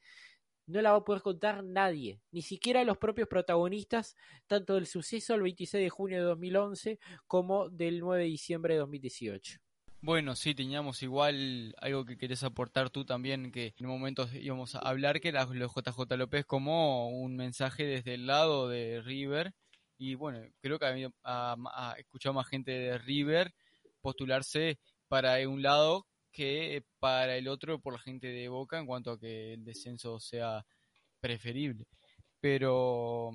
no 0.67 0.81
la 0.81 0.91
va 0.91 0.97
a 0.97 1.03
poder 1.03 1.21
contar 1.21 1.63
nadie, 1.63 2.21
ni 2.31 2.41
siquiera 2.41 2.83
los 2.83 2.97
propios 2.97 3.27
protagonistas, 3.27 4.15
tanto 4.45 4.75
del 4.75 4.85
suceso 4.85 5.33
del 5.33 5.41
26 5.43 5.83
de 5.83 5.89
junio 5.89 6.17
de 6.17 6.23
2011 6.23 6.99
como 7.25 7.69
del 7.69 7.99
9 7.99 8.23
de 8.23 8.29
diciembre 8.29 8.73
de 8.75 8.81
2018. 8.81 9.59
Bueno, 10.01 10.35
sí, 10.35 10.53
teníamos 10.53 11.01
igual 11.01 11.73
algo 11.81 12.05
que 12.05 12.17
querés 12.17 12.43
aportar 12.43 12.91
tú 12.91 13.03
también, 13.03 13.51
que 13.51 13.73
en 13.77 13.87
un 13.87 13.93
momento 13.93 14.27
íbamos 14.33 14.75
a 14.75 14.79
hablar, 14.79 15.19
que 15.19 15.29
era 15.29 15.45
JJ 15.45 16.15
López 16.17 16.45
como 16.45 17.09
un 17.09 17.35
mensaje 17.35 17.83
desde 17.85 18.13
el 18.13 18.27
lado 18.27 18.69
de 18.69 19.01
River. 19.01 19.53
Y 19.97 20.13
bueno, 20.13 20.39
creo 20.61 20.77
que 20.77 21.09
ha, 21.23 21.55
ha 21.55 21.95
escuchado 21.97 22.33
más 22.33 22.47
gente 22.47 22.71
de 22.71 22.97
River 22.99 23.53
postularse 24.01 24.79
para 25.07 25.35
un 25.49 25.63
lado 25.63 26.05
que 26.31 26.83
para 26.99 27.37
el 27.37 27.47
otro 27.47 27.79
por 27.79 27.93
la 27.93 27.99
gente 27.99 28.27
de 28.27 28.49
Boca 28.49 28.77
en 28.77 28.85
cuanto 28.85 29.11
a 29.11 29.19
que 29.19 29.53
el 29.53 29.63
descenso 29.63 30.19
sea 30.19 30.65
preferible. 31.19 31.87
Pero, 32.39 33.31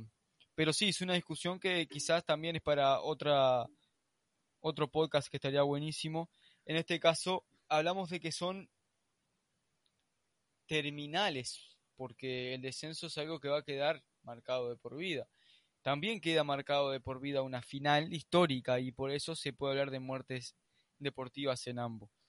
pero 0.54 0.72
sí, 0.72 0.90
es 0.90 1.00
una 1.00 1.14
discusión 1.14 1.58
que 1.58 1.86
quizás 1.86 2.24
también 2.24 2.56
es 2.56 2.62
para 2.62 3.00
otra, 3.00 3.66
otro 4.60 4.88
podcast 4.88 5.28
que 5.28 5.38
estaría 5.38 5.62
buenísimo. 5.62 6.30
En 6.64 6.76
este 6.76 7.00
caso, 7.00 7.44
hablamos 7.68 8.10
de 8.10 8.20
que 8.20 8.32
son 8.32 8.70
terminales, 10.66 11.76
porque 11.96 12.54
el 12.54 12.62
descenso 12.62 13.08
es 13.08 13.18
algo 13.18 13.40
que 13.40 13.48
va 13.48 13.58
a 13.58 13.64
quedar 13.64 14.02
marcado 14.22 14.70
de 14.70 14.76
por 14.76 14.96
vida. 14.96 15.26
También 15.82 16.20
queda 16.20 16.44
marcado 16.44 16.92
de 16.92 17.00
por 17.00 17.20
vida 17.20 17.42
una 17.42 17.62
final 17.62 18.12
histórica 18.12 18.78
y 18.78 18.92
por 18.92 19.10
eso 19.10 19.34
se 19.34 19.52
puede 19.52 19.72
hablar 19.72 19.90
de 19.90 19.98
muertes 19.98 20.54
deportivas 21.00 21.66
en 21.66 21.80
ambos 21.80 22.21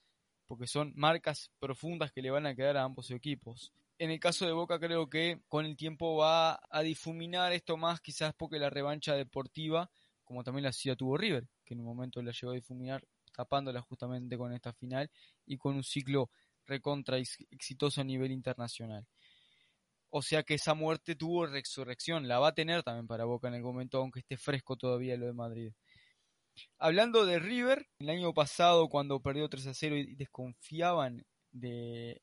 porque 0.46 0.66
son 0.66 0.92
marcas 0.96 1.50
profundas 1.58 2.12
que 2.12 2.22
le 2.22 2.30
van 2.30 2.46
a 2.46 2.54
quedar 2.54 2.76
a 2.76 2.84
ambos 2.84 3.10
equipos. 3.10 3.72
En 3.98 4.10
el 4.10 4.18
caso 4.18 4.44
de 4.46 4.52
Boca 4.52 4.80
creo 4.80 5.08
que 5.08 5.40
con 5.48 5.66
el 5.66 5.76
tiempo 5.76 6.16
va 6.16 6.60
a 6.68 6.82
difuminar 6.82 7.52
esto 7.52 7.76
más 7.76 8.00
quizás 8.00 8.34
porque 8.34 8.58
la 8.58 8.70
revancha 8.70 9.14
deportiva, 9.14 9.90
como 10.24 10.42
también 10.42 10.64
la 10.64 10.70
hacía 10.70 10.96
tuvo 10.96 11.16
River, 11.16 11.46
que 11.64 11.74
en 11.74 11.80
un 11.80 11.86
momento 11.86 12.20
la 12.20 12.32
llegó 12.32 12.50
a 12.50 12.56
difuminar 12.56 13.04
tapándola 13.32 13.80
justamente 13.82 14.36
con 14.36 14.52
esta 14.52 14.72
final 14.72 15.10
y 15.46 15.56
con 15.56 15.74
un 15.76 15.84
ciclo 15.84 16.30
recontra 16.66 17.18
exitoso 17.18 18.00
a 18.00 18.04
nivel 18.04 18.32
internacional. 18.32 19.06
O 20.10 20.22
sea 20.22 20.44
que 20.44 20.54
esa 20.54 20.74
muerte 20.74 21.16
tuvo 21.16 21.46
resurrección, 21.46 22.28
la 22.28 22.38
va 22.38 22.48
a 22.48 22.54
tener 22.54 22.82
también 22.82 23.06
para 23.06 23.24
Boca 23.24 23.48
en 23.48 23.54
el 23.54 23.62
momento, 23.62 23.98
aunque 23.98 24.20
esté 24.20 24.36
fresco 24.36 24.76
todavía 24.76 25.16
lo 25.16 25.26
de 25.26 25.32
Madrid. 25.32 25.72
Hablando 26.78 27.24
de 27.24 27.38
River, 27.38 27.86
el 27.98 28.10
año 28.10 28.32
pasado 28.34 28.88
cuando 28.88 29.20
perdió 29.20 29.48
3 29.48 29.66
a 29.68 29.74
0 29.74 29.96
y 29.96 30.14
desconfiaban 30.14 31.24
de 31.52 32.20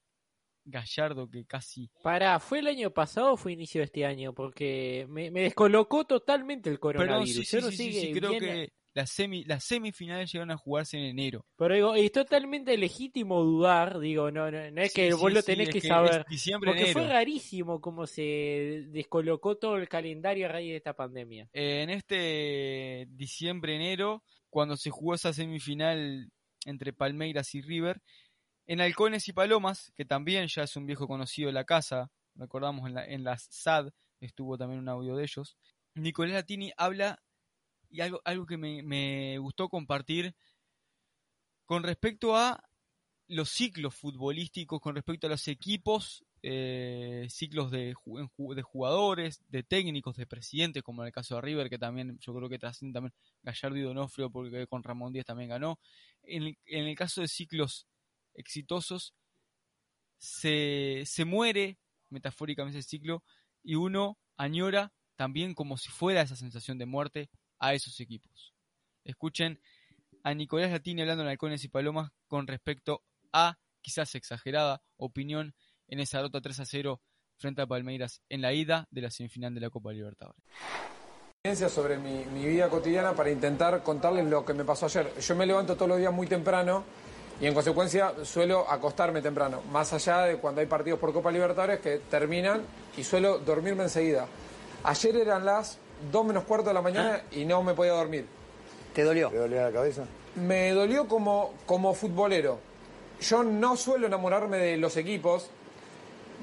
Gallardo 0.65 1.29
que 1.29 1.45
casi... 1.45 1.89
Para, 2.03 2.39
¿fue 2.39 2.59
el 2.59 2.67
año 2.67 2.91
pasado 2.91 3.33
o 3.33 3.37
fue 3.37 3.53
inicio 3.53 3.79
de 3.79 3.85
este 3.85 4.05
año? 4.05 4.33
Porque 4.33 5.05
me, 5.09 5.31
descolocó 5.31 6.05
totalmente 6.05 6.69
el 6.69 6.79
coronavirus. 6.79 7.47
sí, 7.47 7.61
sí, 7.71 7.93
sí, 7.93 8.13
creo 8.13 8.37
que 8.37 8.71
las, 8.93 9.09
semi, 9.09 9.43
las 9.45 9.63
semifinales 9.63 10.31
llegaron 10.31 10.51
a 10.51 10.57
jugarse 10.57 10.97
en 10.97 11.05
enero. 11.05 11.45
Pero 11.55 11.75
digo, 11.75 11.95
es 11.95 12.11
totalmente 12.11 12.77
legítimo 12.77 13.41
dudar, 13.43 13.99
digo, 13.99 14.31
no, 14.31 14.51
no, 14.51 14.81
es 14.81 14.93
que 14.93 15.13
vos 15.13 15.31
lo 15.31 15.41
tenés 15.43 15.69
que, 15.69 15.81
saber. 15.81 16.25
porque 16.63 16.87
fue 16.87 17.07
rarísimo 17.07 17.79
cómo 17.79 18.05
se 18.05 18.85
descolocó 18.89 19.57
todo 19.57 19.77
el 19.77 19.87
calendario 19.87 20.45
a 20.47 20.49
raíz 20.49 20.71
de 20.71 20.77
esta 20.77 20.95
pandemia. 20.95 21.49
en 21.53 21.89
este 21.89 23.07
diciembre-enero, 23.11 24.23
cuando 24.49 24.75
se 24.75 24.89
jugó 24.89 25.15
esa 25.15 25.33
semifinal 25.33 26.29
entre 26.65 26.93
Palmeiras 26.93 27.55
y 27.55 27.61
River, 27.61 28.01
en 28.67 28.81
Halcones 28.81 29.27
y 29.27 29.33
Palomas, 29.33 29.91
que 29.95 30.05
también 30.05 30.47
ya 30.47 30.63
es 30.63 30.75
un 30.75 30.85
viejo 30.85 31.07
conocido 31.07 31.47
de 31.47 31.53
la 31.53 31.65
casa, 31.65 32.11
recordamos 32.35 32.87
en 32.87 32.93
la, 32.93 33.05
en 33.05 33.23
la 33.23 33.37
SAD, 33.37 33.89
estuvo 34.19 34.57
también 34.57 34.79
un 34.79 34.89
audio 34.89 35.15
de 35.15 35.23
ellos, 35.23 35.57
Nicolás 35.95 36.33
Latini 36.33 36.71
habla 36.77 37.21
y 37.91 38.01
algo, 38.01 38.21
algo 38.25 38.45
que 38.45 38.57
me, 38.57 39.37
gustó 39.37 39.69
compartir 39.69 40.33
con 41.65 41.83
respecto 41.83 42.35
a 42.35 42.63
los 43.27 43.49
ciclos 43.49 43.95
futbolísticos, 43.95 44.81
con 44.81 44.95
respecto 44.95 45.27
a 45.27 45.29
los 45.29 45.47
equipos, 45.47 46.25
eh, 46.41 47.27
ciclos 47.29 47.71
de, 47.71 47.93
de 48.55 48.61
jugadores, 48.61 49.41
de 49.47 49.63
técnicos, 49.63 50.17
de 50.17 50.25
presidentes, 50.25 50.83
como 50.83 51.03
en 51.03 51.07
el 51.07 51.13
caso 51.13 51.35
de 51.35 51.41
River, 51.41 51.69
que 51.69 51.77
también 51.77 52.17
yo 52.19 52.33
creo 52.33 52.49
que 52.49 52.59
trasciende 52.59 52.93
también 52.93 53.13
Gallardo 53.43 53.77
y 53.77 53.81
Donofrio, 53.81 54.29
porque 54.29 54.67
con 54.67 54.83
Ramón 54.83 55.13
Díaz 55.13 55.25
también 55.25 55.49
ganó. 55.49 55.79
En 56.23 56.43
el, 56.43 56.57
en 56.65 56.87
el 56.87 56.95
caso 56.95 57.21
de 57.21 57.27
ciclos 57.27 57.87
exitosos, 58.33 59.13
se, 60.17 61.03
se 61.05 61.25
muere 61.25 61.77
metafóricamente 62.09 62.79
ese 62.79 62.89
ciclo 62.89 63.23
y 63.63 63.75
uno 63.75 64.17
añora 64.37 64.93
también 65.15 65.53
como 65.53 65.77
si 65.77 65.89
fuera 65.89 66.21
esa 66.21 66.35
sensación 66.35 66.77
de 66.77 66.85
muerte 66.85 67.29
a 67.61 67.73
esos 67.73 67.97
equipos. 68.01 68.53
Escuchen 69.05 69.61
a 70.23 70.33
Nicolás 70.33 70.71
Latini 70.71 71.01
hablando 71.01 71.23
en 71.23 71.29
Halcones 71.29 71.63
y 71.63 71.69
Palomas 71.69 72.11
con 72.27 72.47
respecto 72.47 73.03
a, 73.31 73.57
quizás 73.81 74.13
exagerada, 74.15 74.81
opinión 74.97 75.55
en 75.87 75.99
esa 75.99 76.17
derrota 76.17 76.41
3 76.41 76.59
a 76.59 76.65
0 76.65 77.01
frente 77.37 77.61
a 77.61 77.67
Palmeiras 77.67 78.21
en 78.29 78.41
la 78.41 78.53
ida 78.53 78.87
de 78.91 79.01
la 79.01 79.11
semifinal 79.11 79.53
de 79.53 79.61
la 79.61 79.69
Copa 79.69 79.93
Libertadores. 79.93 80.43
Sobre 81.69 81.97
mi, 81.97 82.25
mi 82.25 82.45
vida 82.45 82.69
cotidiana 82.69 83.13
para 83.13 83.31
intentar 83.31 83.81
contarles 83.81 84.25
lo 84.25 84.45
que 84.45 84.53
me 84.53 84.63
pasó 84.63 84.85
ayer. 84.85 85.11
Yo 85.19 85.35
me 85.35 85.45
levanto 85.45 85.75
todos 85.75 85.89
los 85.89 85.97
días 85.97 86.13
muy 86.13 86.27
temprano 86.27 86.83
y 87.39 87.47
en 87.47 87.53
consecuencia 87.55 88.13
suelo 88.23 88.69
acostarme 88.69 89.21
temprano, 89.21 89.63
más 89.71 89.91
allá 89.93 90.21
de 90.21 90.37
cuando 90.37 90.61
hay 90.61 90.67
partidos 90.67 90.99
por 90.99 91.11
Copa 91.11 91.31
Libertadores 91.31 91.79
que 91.79 91.97
terminan 91.97 92.61
y 92.95 93.03
suelo 93.03 93.39
dormirme 93.39 93.83
enseguida. 93.83 94.27
Ayer 94.83 95.15
eran 95.15 95.45
las 95.45 95.79
dos 96.11 96.25
menos 96.25 96.43
cuarto 96.43 96.69
de 96.69 96.73
la 96.73 96.81
mañana 96.81 97.21
y 97.31 97.45
no 97.45 97.63
me 97.63 97.73
podía 97.73 97.93
dormir. 97.93 98.25
¿Te 98.93 99.03
dolió? 99.03 99.29
¿Te 99.29 99.37
dolió 99.37 99.61
la 99.61 99.71
cabeza? 99.71 100.03
Me 100.35 100.71
dolió 100.71 101.07
como, 101.07 101.53
como 101.65 101.93
futbolero. 101.93 102.59
Yo 103.21 103.43
no 103.43 103.77
suelo 103.77 104.07
enamorarme 104.07 104.57
de 104.57 104.77
los 104.77 104.97
equipos. 104.97 105.49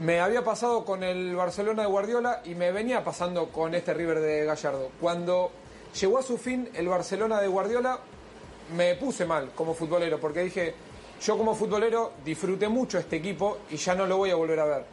Me 0.00 0.20
había 0.20 0.44
pasado 0.44 0.84
con 0.84 1.02
el 1.02 1.34
Barcelona 1.34 1.82
de 1.82 1.88
Guardiola 1.88 2.42
y 2.44 2.54
me 2.54 2.70
venía 2.70 3.02
pasando 3.02 3.48
con 3.48 3.74
este 3.74 3.94
River 3.94 4.20
de 4.20 4.44
Gallardo. 4.44 4.90
Cuando 5.00 5.50
llegó 5.98 6.18
a 6.18 6.22
su 6.22 6.38
fin 6.38 6.68
el 6.74 6.86
Barcelona 6.88 7.40
de 7.40 7.48
Guardiola, 7.48 7.98
me 8.76 8.94
puse 8.94 9.24
mal 9.24 9.50
como 9.54 9.74
futbolero, 9.74 10.20
porque 10.20 10.40
dije, 10.40 10.74
yo 11.20 11.36
como 11.36 11.54
futbolero 11.54 12.12
disfruté 12.24 12.68
mucho 12.68 12.98
este 12.98 13.16
equipo 13.16 13.58
y 13.70 13.76
ya 13.76 13.94
no 13.94 14.06
lo 14.06 14.18
voy 14.18 14.30
a 14.30 14.36
volver 14.36 14.60
a 14.60 14.64
ver. 14.66 14.84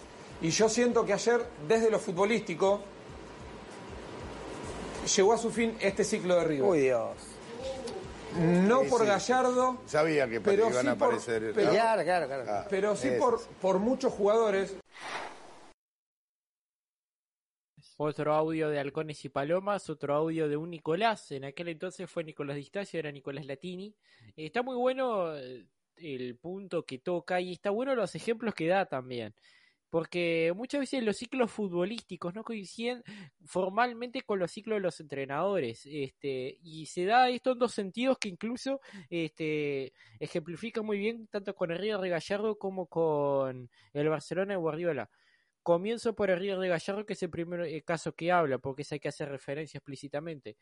Y 0.42 0.50
yo 0.50 0.68
siento 0.68 1.06
que 1.06 1.14
ayer, 1.14 1.46
desde 1.68 1.92
lo 1.92 2.00
futbolístico, 2.00 2.82
llegó 5.06 5.34
a 5.34 5.38
su 5.38 5.52
fin 5.52 5.78
este 5.80 6.04
ciclo 6.04 6.36
de 6.36 6.46
River. 6.46 6.70
Uy, 6.70 6.80
Dios. 6.82 7.18
No 8.40 8.84
por 8.84 9.06
Gallardo. 9.06 9.82
Sabía 9.86 10.28
que 10.28 10.42
pero 10.42 10.70
iban 10.70 10.88
a 10.90 10.92
aparecer. 10.92 11.54
pero, 11.56 11.72
claro, 11.72 12.04
claro, 12.04 12.28
claro. 12.28 12.44
Ah, 12.48 12.66
pero 12.70 12.96
sí 12.96 13.10
por, 13.18 13.42
por 13.62 13.80
muchos 13.80 14.12
jugadores. 14.12 14.76
Otro 17.98 18.34
audio 18.34 18.70
de 18.70 18.80
Halcones 18.80 19.24
y 19.24 19.30
Palomas, 19.30 19.90
otro 19.90 20.14
audio 20.14 20.50
de 20.50 20.58
un 20.58 20.70
Nicolás. 20.70 21.32
En 21.32 21.46
aquel 21.46 21.70
entonces 21.70 22.10
fue 22.10 22.26
Nicolás 22.26 22.58
Distacio, 22.58 23.00
era 23.00 23.10
Nicolás 23.10 23.46
Latini. 23.46 23.96
Está 24.36 24.64
muy 24.64 24.76
bueno 24.76 25.34
eh, 25.38 25.66
el 25.96 26.36
punto 26.36 26.84
que 26.84 27.00
toca 27.00 27.40
y 27.40 27.54
está 27.54 27.70
bueno 27.70 27.96
los 27.96 28.14
ejemplos 28.16 28.54
que 28.54 28.68
da 28.68 28.86
también. 28.86 29.34
Porque 29.90 30.52
muchas 30.56 30.82
veces 30.82 31.04
los 31.04 31.18
ciclos 31.18 31.52
futbolísticos 31.52 32.34
no 32.34 32.44
coinciden 32.44 33.04
formalmente 33.46 34.22
con 34.24 34.40
los 34.40 34.52
ciclos 34.52 34.78
de 34.78 34.82
los 34.82 35.00
entrenadores, 35.00 35.86
este, 35.86 36.58
y 36.62 36.86
se 36.88 37.06
da 37.06 37.30
esto 37.30 37.54
en 37.54 37.60
dos 37.60 37.74
sentidos 37.74 38.18
que 38.20 38.30
incluso 38.30 38.82
este, 39.10 39.94
ejemplifica 40.20 40.82
muy 40.82 40.98
bien 40.98 41.28
tanto 41.28 41.56
con 41.56 41.72
el 41.72 41.78
River 41.78 42.02
de 42.02 42.10
Gallardo 42.10 42.58
como 42.58 42.88
con 42.88 43.70
el 43.94 44.10
Barcelona 44.10 44.54
de 44.54 44.60
Guardiola. 44.60 45.10
Comienzo 45.64 46.16
por 46.16 46.30
el 46.30 46.40
River 46.40 46.60
de 46.60 46.68
Gallardo, 46.68 47.06
que 47.06 47.14
es 47.14 47.24
el 47.24 47.32
primer 47.32 47.62
eh, 47.62 47.82
caso 47.82 48.14
que 48.14 48.32
habla, 48.32 48.60
porque 48.60 48.84
es 48.84 48.92
hay 48.92 49.00
que 49.00 49.08
hacer 49.08 49.30
referencia 49.30 49.80
explícitamente. 49.80 50.58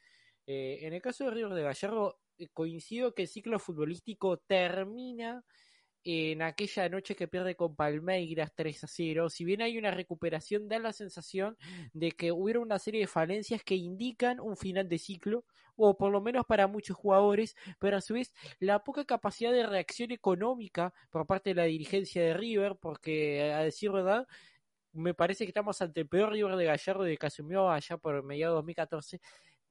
Eh, 0.45 0.79
en 0.81 0.93
el 0.93 1.01
caso 1.01 1.25
de 1.25 1.31
River 1.31 1.53
de 1.53 1.63
Gallardo, 1.63 2.19
eh, 2.37 2.47
coincido 2.53 3.13
que 3.13 3.23
el 3.23 3.27
ciclo 3.27 3.59
futbolístico 3.59 4.37
termina 4.37 5.43
en 6.03 6.41
aquella 6.41 6.89
noche 6.89 7.15
que 7.15 7.27
pierde 7.27 7.55
con 7.55 7.75
Palmeiras 7.75 8.51
3 8.55 8.83
a 8.83 8.87
0, 8.87 9.29
si 9.29 9.45
bien 9.45 9.61
hay 9.61 9.77
una 9.77 9.91
recuperación, 9.91 10.67
da 10.67 10.79
la 10.79 10.93
sensación 10.93 11.57
de 11.93 12.11
que 12.11 12.31
hubiera 12.31 12.59
una 12.59 12.79
serie 12.79 13.01
de 13.01 13.07
falencias 13.07 13.63
que 13.63 13.75
indican 13.75 14.39
un 14.39 14.57
final 14.57 14.89
de 14.89 14.97
ciclo, 14.97 15.45
o 15.75 15.97
por 15.97 16.11
lo 16.11 16.21
menos 16.21 16.45
para 16.45 16.67
muchos 16.67 16.95
jugadores, 16.95 17.55
pero 17.79 17.97
a 17.97 18.01
su 18.01 18.13
vez 18.13 18.33
la 18.59 18.83
poca 18.83 19.05
capacidad 19.05 19.51
de 19.51 19.65
reacción 19.65 20.11
económica 20.11 20.93
por 21.09 21.25
parte 21.25 21.51
de 21.51 21.55
la 21.55 21.63
dirigencia 21.63 22.21
de 22.21 22.33
River, 22.33 22.77
porque 22.79 23.53
a 23.53 23.59
decir 23.59 23.91
verdad, 23.91 24.27
me 24.91 25.13
parece 25.13 25.45
que 25.45 25.49
estamos 25.49 25.81
ante 25.81 26.01
el 26.01 26.07
peor 26.07 26.31
River 26.31 26.55
de 26.55 26.65
Gallardo 26.65 27.03
de 27.03 27.17
que 27.17 27.25
asumió 27.25 27.69
allá 27.69 27.97
por 27.97 28.23
mediados 28.23 28.53
de 28.53 28.57
2014 28.57 29.21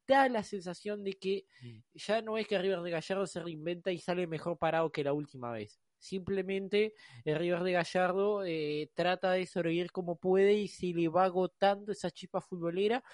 da 0.06 0.28
la 0.28 0.42
sensación 0.42 1.04
de 1.04 1.14
que 1.14 1.46
mm. 1.62 1.78
ya 1.94 2.22
no 2.22 2.36
es 2.38 2.46
que 2.46 2.58
River 2.58 2.80
de 2.80 2.90
Gallardo 2.90 3.26
se 3.26 3.40
reinventa 3.40 3.92
y 3.92 3.98
sale 3.98 4.26
mejor 4.26 4.58
parado 4.58 4.90
que 4.90 5.04
la 5.04 5.12
última 5.12 5.52
vez. 5.52 5.80
Simplemente 6.02 6.94
el 7.24 7.38
River 7.38 7.62
de 7.62 7.72
Gallardo 7.72 8.44
eh, 8.44 8.90
trata 8.92 9.30
de 9.30 9.46
sobrevivir 9.46 9.92
como 9.92 10.16
puede 10.16 10.54
y 10.54 10.66
se 10.66 10.86
le 10.86 11.06
va 11.06 11.24
agotando 11.24 11.92
esa 11.92 12.10
chispa 12.10 12.40
futbolera 12.40 13.04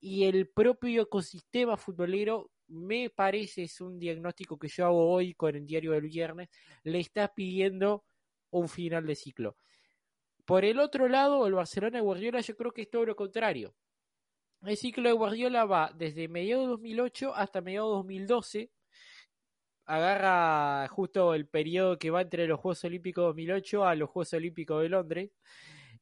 y 0.00 0.24
el 0.24 0.48
propio 0.48 1.02
ecosistema 1.02 1.76
futbolero 1.76 2.50
me 2.66 3.10
parece, 3.10 3.62
es 3.62 3.80
un 3.80 3.98
diagnóstico 3.98 4.58
que 4.58 4.66
yo 4.66 4.86
hago 4.86 5.08
hoy 5.08 5.34
con 5.34 5.54
el 5.54 5.66
diario 5.66 5.92
del 5.92 6.08
viernes, 6.08 6.48
le 6.82 6.98
está 6.98 7.32
pidiendo 7.32 8.04
un 8.50 8.68
final 8.68 9.06
de 9.06 9.14
ciclo. 9.14 9.56
Por 10.44 10.64
el 10.64 10.80
otro 10.80 11.08
lado, 11.08 11.46
el 11.46 11.54
Barcelona 11.54 11.98
de 11.98 12.04
Guardiola 12.04 12.40
yo 12.40 12.56
creo 12.56 12.72
que 12.72 12.82
es 12.82 12.90
todo 12.90 13.06
lo 13.06 13.14
contrario. 13.14 13.76
El 14.62 14.76
ciclo 14.76 15.08
de 15.08 15.14
Guardiola 15.14 15.64
va 15.64 15.92
desde 15.94 16.26
mediados 16.26 16.64
de 16.64 16.70
2008 16.70 17.34
hasta 17.36 17.60
mediados 17.60 17.90
de 17.90 17.96
2012, 17.96 18.70
agarra 19.86 20.88
justo 20.88 21.34
el 21.34 21.46
periodo 21.46 21.98
que 21.98 22.10
va 22.10 22.22
entre 22.22 22.46
los 22.46 22.60
Juegos 22.60 22.84
Olímpicos 22.84 23.22
de 23.22 23.26
2008 23.26 23.84
a 23.86 23.94
los 23.94 24.10
Juegos 24.10 24.32
Olímpicos 24.34 24.82
de 24.82 24.88
Londres. 24.88 25.30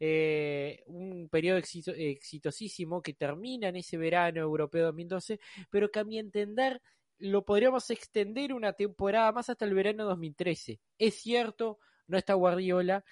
Eh, 0.01 0.83
un 0.87 1.29
periodo 1.29 1.59
exitosísimo 1.59 3.01
que 3.01 3.15
termina 3.15 3.69
en 3.69 3.77
ese 3.77 3.97
verano 3.97 4.41
europeo 4.41 4.87
2012, 4.87 5.39
pero 5.71 5.91
que 5.91 6.01
a 6.01 6.05
mi 6.05 6.19
entender 6.19 6.83
lo 7.19 7.45
podríamos 7.45 7.89
extender 7.91 8.53
una 8.53 8.73
temporada 8.73 9.31
más 9.33 9.49
hasta 9.49 9.65
el 9.65 9.75
verano 9.75 10.05
2013. 10.05 10.81
Es 10.99 11.15
cierto, 11.15 11.79
no 12.09 12.19
está 12.19 12.35
Guardiola, 12.35 13.05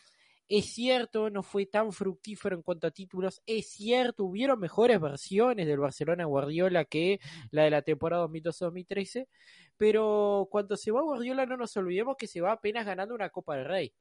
es 0.48 0.66
cierto, 0.74 1.30
no 1.30 1.42
fue 1.42 1.66
tan 1.66 1.92
fructífero 1.92 2.56
en 2.56 2.62
cuanto 2.62 2.86
a 2.86 2.90
títulos. 2.90 3.42
Es 3.46 3.70
cierto, 3.70 4.24
hubieron 4.24 4.60
mejores 4.60 5.00
versiones 5.00 5.66
del 5.66 5.78
Barcelona 5.80 6.24
Guardiola 6.26 6.84
que 6.84 7.20
la 7.50 7.64
de 7.64 7.70
la 7.70 7.82
temporada 7.82 8.26
2012-2013. 8.26 9.28
Pero 9.76 10.48
cuando 10.50 10.76
se 10.76 10.90
va 10.90 11.02
Guardiola, 11.02 11.46
no 11.46 11.56
nos 11.56 11.76
olvidemos 11.76 12.16
que 12.18 12.26
se 12.26 12.40
va 12.40 12.52
apenas 12.52 12.84
ganando 12.86 13.14
una 13.14 13.30
Copa 13.30 13.56
del 13.56 13.66
Rey. 13.66 13.94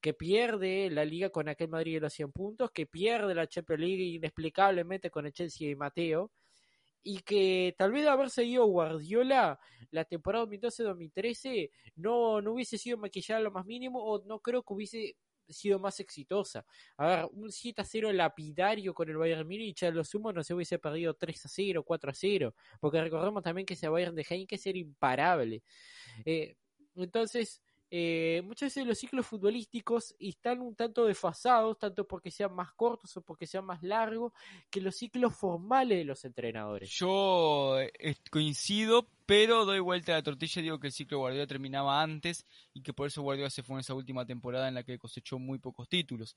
Que 0.00 0.14
pierde 0.14 0.90
la 0.90 1.04
liga 1.04 1.30
con 1.30 1.48
aquel 1.48 1.68
Madrid 1.68 1.94
de 1.96 2.00
los 2.00 2.14
100 2.14 2.32
puntos. 2.32 2.70
Que 2.70 2.86
pierde 2.86 3.34
la 3.34 3.46
Champions 3.46 3.80
League 3.80 4.02
inexplicablemente 4.02 5.10
con 5.10 5.26
el 5.26 5.32
Chelsea 5.32 5.70
y 5.70 5.76
Mateo 5.76 6.30
y 7.02 7.20
que 7.20 7.74
tal 7.78 7.92
vez 7.92 8.02
de 8.02 8.10
haber 8.10 8.28
seguido 8.28 8.66
Guardiola 8.66 9.58
la 9.90 10.04
temporada 10.04 10.44
2012-2013 10.46 11.70
no, 11.96 12.42
no 12.42 12.52
hubiese 12.52 12.76
sido 12.76 12.98
maquillada 12.98 13.40
lo 13.40 13.50
más 13.50 13.64
mínimo 13.66 14.02
o 14.02 14.22
no 14.24 14.40
creo 14.40 14.62
que 14.62 14.74
hubiese 14.74 15.16
sido 15.52 15.78
más 15.78 16.00
exitosa. 16.00 16.64
A 16.96 17.06
ver, 17.06 17.28
un 17.32 17.50
7 17.50 17.80
a 17.80 17.84
0 17.84 18.12
lapidario 18.12 18.94
con 18.94 19.08
el 19.08 19.16
Bayern 19.16 19.46
Múnich, 19.46 19.82
a 19.84 19.90
lo 19.90 20.04
sumo 20.04 20.32
no 20.32 20.42
se 20.42 20.54
hubiese 20.54 20.78
perdido 20.78 21.14
3 21.14 21.46
a 21.46 21.48
0, 21.48 21.82
4 21.82 22.10
a 22.10 22.14
0, 22.14 22.54
porque 22.80 23.00
recordemos 23.00 23.42
también 23.42 23.66
que 23.66 23.74
ese 23.74 23.88
Bayern 23.88 24.14
de 24.14 24.26
Heineken 24.28 24.58
era 24.64 24.78
imparable. 24.78 25.62
Eh, 26.24 26.56
entonces, 26.96 27.60
eh, 27.90 28.42
muchas 28.44 28.66
veces 28.66 28.86
los 28.86 28.98
ciclos 28.98 29.26
futbolísticos 29.26 30.14
están 30.18 30.60
un 30.60 30.74
tanto 30.74 31.06
desfasados, 31.06 31.78
tanto 31.78 32.06
porque 32.06 32.30
sean 32.30 32.54
más 32.54 32.72
cortos 32.72 33.16
o 33.16 33.22
porque 33.22 33.46
sean 33.46 33.64
más 33.64 33.82
largos, 33.82 34.32
que 34.68 34.80
los 34.80 34.96
ciclos 34.96 35.34
formales 35.34 35.98
de 35.98 36.04
los 36.04 36.24
entrenadores. 36.24 36.90
Yo 36.90 37.80
eh, 37.80 38.16
coincido, 38.30 39.08
pero 39.28 39.66
doy 39.66 39.80
vuelta 39.80 40.12
a 40.12 40.14
la 40.14 40.22
tortilla 40.22 40.60
y 40.60 40.62
digo 40.62 40.80
que 40.80 40.86
el 40.86 40.92
ciclo 40.94 41.18
Guardiola 41.18 41.46
terminaba 41.46 42.00
antes 42.00 42.46
y 42.72 42.80
que 42.80 42.94
por 42.94 43.08
eso 43.08 43.20
Guardiola 43.20 43.50
se 43.50 43.62
fue 43.62 43.74
en 43.74 43.80
esa 43.80 43.92
última 43.92 44.24
temporada 44.24 44.68
en 44.68 44.74
la 44.74 44.84
que 44.84 44.98
cosechó 44.98 45.38
muy 45.38 45.58
pocos 45.58 45.86
títulos. 45.86 46.34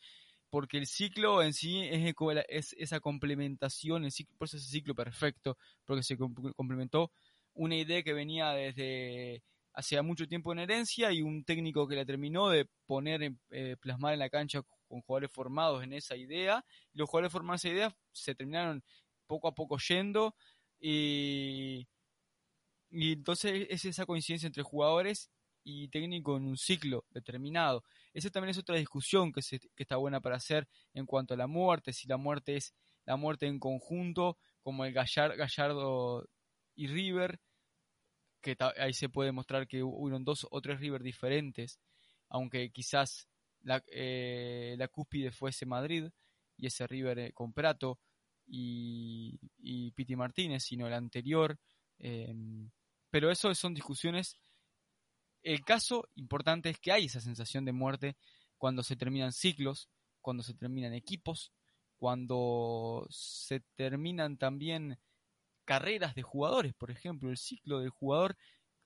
Porque 0.50 0.78
el 0.78 0.88
ciclo 0.88 1.42
en 1.42 1.54
sí 1.54 1.84
es, 1.84 2.14
es 2.50 2.76
esa 2.78 3.00
complementación, 3.00 4.04
el 4.04 4.12
ciclo, 4.12 4.36
por 4.38 4.48
eso 4.48 4.58
es 4.58 4.66
el 4.66 4.72
ciclo 4.72 4.94
perfecto, 4.94 5.58
porque 5.86 6.04
se 6.04 6.18
complementó 6.18 7.14
una 7.54 7.78
idea 7.78 8.04
que 8.04 8.12
venía 8.12 8.50
desde 8.52 9.42
hacía 9.74 10.04
mucho 10.04 10.28
tiempo 10.28 10.52
en 10.52 10.60
herencia 10.60 11.14
y 11.14 11.22
un 11.22 11.46
técnico 11.46 11.88
que 11.88 11.96
la 11.96 12.04
terminó 12.04 12.50
de 12.50 12.68
poner, 12.88 13.32
eh, 13.52 13.78
plasmar 13.80 14.12
en 14.12 14.20
la 14.20 14.30
cancha 14.30 14.64
con 14.90 15.00
jugadores 15.00 15.32
formados 15.32 15.82
en 15.82 15.94
esa 15.94 16.18
idea. 16.18 16.66
Los 16.92 17.10
jugadores 17.10 17.32
formados 17.32 17.64
en 17.64 17.72
esa 17.72 17.78
idea 17.78 17.98
se 18.12 18.36
terminaron 18.36 18.84
poco 19.28 19.48
a 19.48 19.56
poco 19.56 19.78
yendo 19.78 20.36
y, 20.82 21.61
y 22.92 23.14
entonces 23.14 23.68
es 23.70 23.86
esa 23.86 24.06
coincidencia 24.06 24.48
entre 24.48 24.64
jugadores 24.64 25.32
y 25.64 25.88
técnico 25.90 26.38
en 26.38 26.46
un 26.46 26.58
ciclo 26.58 27.06
determinado. 27.12 27.84
Esa 28.14 28.30
también 28.30 28.52
es 28.52 28.58
otra 28.58 28.76
discusión 28.76 29.32
que, 29.32 29.42
se, 29.42 29.60
que 29.60 29.84
está 29.84 29.96
buena 29.98 30.20
para 30.20 30.36
hacer 30.36 30.68
en 30.94 31.06
cuanto 31.06 31.34
a 31.34 31.38
la 31.38 31.48
muerte, 31.48 31.94
si 31.94 32.08
la 32.08 32.18
muerte 32.18 32.58
es 32.58 32.74
la 33.06 33.16
muerte 33.16 33.48
en 33.48 33.60
conjunto, 33.60 34.38
como 34.62 34.86
el 34.86 34.94
Gallardo 34.94 36.28
y 36.76 36.88
River, 36.88 37.40
que 38.42 38.58
ahí 38.78 38.94
se 38.94 39.10
puede 39.10 39.32
mostrar 39.32 39.68
que 39.68 39.84
hubo 39.84 40.10
dos 40.20 40.48
o 40.50 40.62
tres 40.62 40.80
River 40.80 41.04
diferentes, 41.04 41.80
aunque 42.30 42.72
quizás 42.72 43.28
la, 43.62 43.84
eh, 43.88 44.76
la 44.78 44.88
cúspide 44.88 45.32
fuese 45.32 45.66
Madrid 45.66 46.10
y 46.58 46.68
ese 46.68 46.88
River 46.88 47.20
eh, 47.20 47.32
con 47.34 47.54
Prato 47.54 48.00
y, 48.48 49.40
y, 49.60 49.92
Piti 49.92 50.16
Martínez, 50.16 50.64
sino 50.64 50.88
el 50.88 50.94
anterior. 50.94 51.58
Em, 52.00 52.70
pero 53.12 53.30
eso 53.30 53.54
son 53.54 53.76
discusiones. 53.76 54.38
El 55.44 55.64
caso 55.64 56.08
importante 56.16 56.70
es 56.70 56.80
que 56.80 56.92
hay 56.92 57.06
esa 57.06 57.22
sensación 57.22 57.66
de 57.66 57.74
muerte 57.74 58.16
cuando 58.58 58.84
se 58.84 58.96
terminan 58.96 59.34
ciclos, 59.34 59.90
cuando 60.22 60.44
se 60.44 60.54
terminan 60.54 60.94
equipos, 60.94 61.52
cuando 61.98 63.06
se 63.10 63.60
terminan 63.76 64.38
también 64.38 64.98
carreras 65.66 66.16
de 66.16 66.24
jugadores, 66.24 66.74
por 66.74 66.90
ejemplo, 66.90 67.30
el 67.30 67.38
ciclo 67.38 67.80
del 67.80 67.90
jugador, 67.90 68.38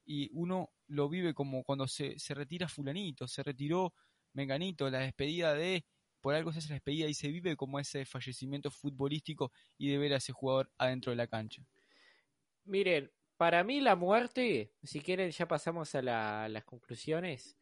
y 0.06 0.30
uno 0.34 0.70
lo 0.88 1.10
vive 1.10 1.34
como 1.34 1.64
cuando 1.64 1.88
se, 1.88 2.20
se 2.20 2.34
retira 2.34 2.68
fulanito, 2.68 3.28
se 3.28 3.44
retiró 3.44 3.94
Menganito, 4.34 4.90
la 4.90 5.00
despedida 5.00 5.54
de, 5.54 5.86
por 6.20 6.36
algo 6.36 6.52
se 6.52 6.60
hace 6.60 6.70
la 6.70 6.76
despedida 6.76 7.08
y 7.08 7.14
se 7.14 7.30
vive 7.30 7.56
como 7.56 7.80
ese 7.80 8.06
fallecimiento 8.06 8.70
futbolístico 8.70 9.52
y 9.78 9.90
de 9.90 9.98
ver 9.98 10.14
a 10.14 10.18
ese 10.18 10.34
jugador 10.34 10.70
adentro 10.78 11.12
de 11.12 11.16
la 11.16 11.28
cancha. 11.28 11.66
Miren, 12.66 13.12
para 13.38 13.64
mí 13.64 13.82
la 13.82 13.96
muerte, 13.96 14.72
si 14.84 15.02
quieren 15.02 15.32
ya 15.32 15.48
pasamos 15.48 15.94
a 15.96 16.02
las 16.02 16.64
conclusiones, 16.64 17.58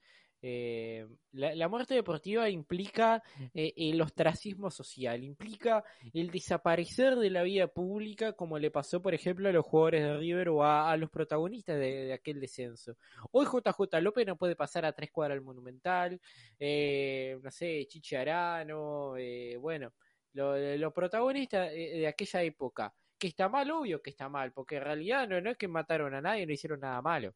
eh, 0.45 1.07
la, 1.31 1.69
muerte 1.69 1.93
deportiva 1.93 2.49
implica 2.49 3.23
eh, 3.53 3.73
el 3.77 4.01
ostracismo 4.01 4.69
social, 4.69 5.23
implica 5.23 5.86
el 6.13 6.31
desaparecer 6.31 7.15
de 7.15 7.29
la 7.29 7.43
vida 7.43 7.67
pública 7.67 8.33
como 8.33 8.59
le 8.59 8.69
pasó 8.69 9.01
por 9.01 9.13
ejemplo 9.13 9.47
a 9.47 9.53
los 9.53 9.65
jugadores 9.65 10.03
de 10.03 10.17
River 10.17 10.49
o 10.49 10.65
a, 10.65 10.97
los 10.97 11.09
protagonistas 11.09 11.79
de, 11.79 12.12
aquel 12.12 12.41
descenso. 12.41 12.97
Hoy 13.31 13.45
JJ 13.45 14.01
López 14.01 14.27
no 14.27 14.36
puede 14.36 14.57
pasar 14.57 14.83
a 14.83 14.91
tres 14.91 15.12
cuadras 15.12 15.38
al 15.38 15.45
Monumental, 15.45 16.19
eh, 16.59 17.39
no 17.41 17.49
sé, 17.49 17.86
Chichi 17.88 18.17
Arano, 18.17 19.15
eh, 19.15 19.55
bueno, 19.55 19.93
los 20.33 20.91
protagonistas 20.91 21.71
de 21.71 22.05
aquella 22.05 22.43
época. 22.43 22.93
Que 23.23 23.29
está 23.29 23.47
mal, 23.47 23.71
obvio 23.71 24.01
que 24.01 24.09
está 24.09 24.27
mal, 24.27 24.51
porque 24.51 24.75
en 24.75 24.83
realidad 24.83 25.29
no, 25.29 25.39
no 25.39 25.49
es 25.51 25.55
que 25.57 25.69
mataron 25.69 26.13
a 26.13 26.19
nadie, 26.19 26.45
no 26.45 26.51
hicieron 26.51 26.81
nada 26.81 27.01
malo 27.01 27.33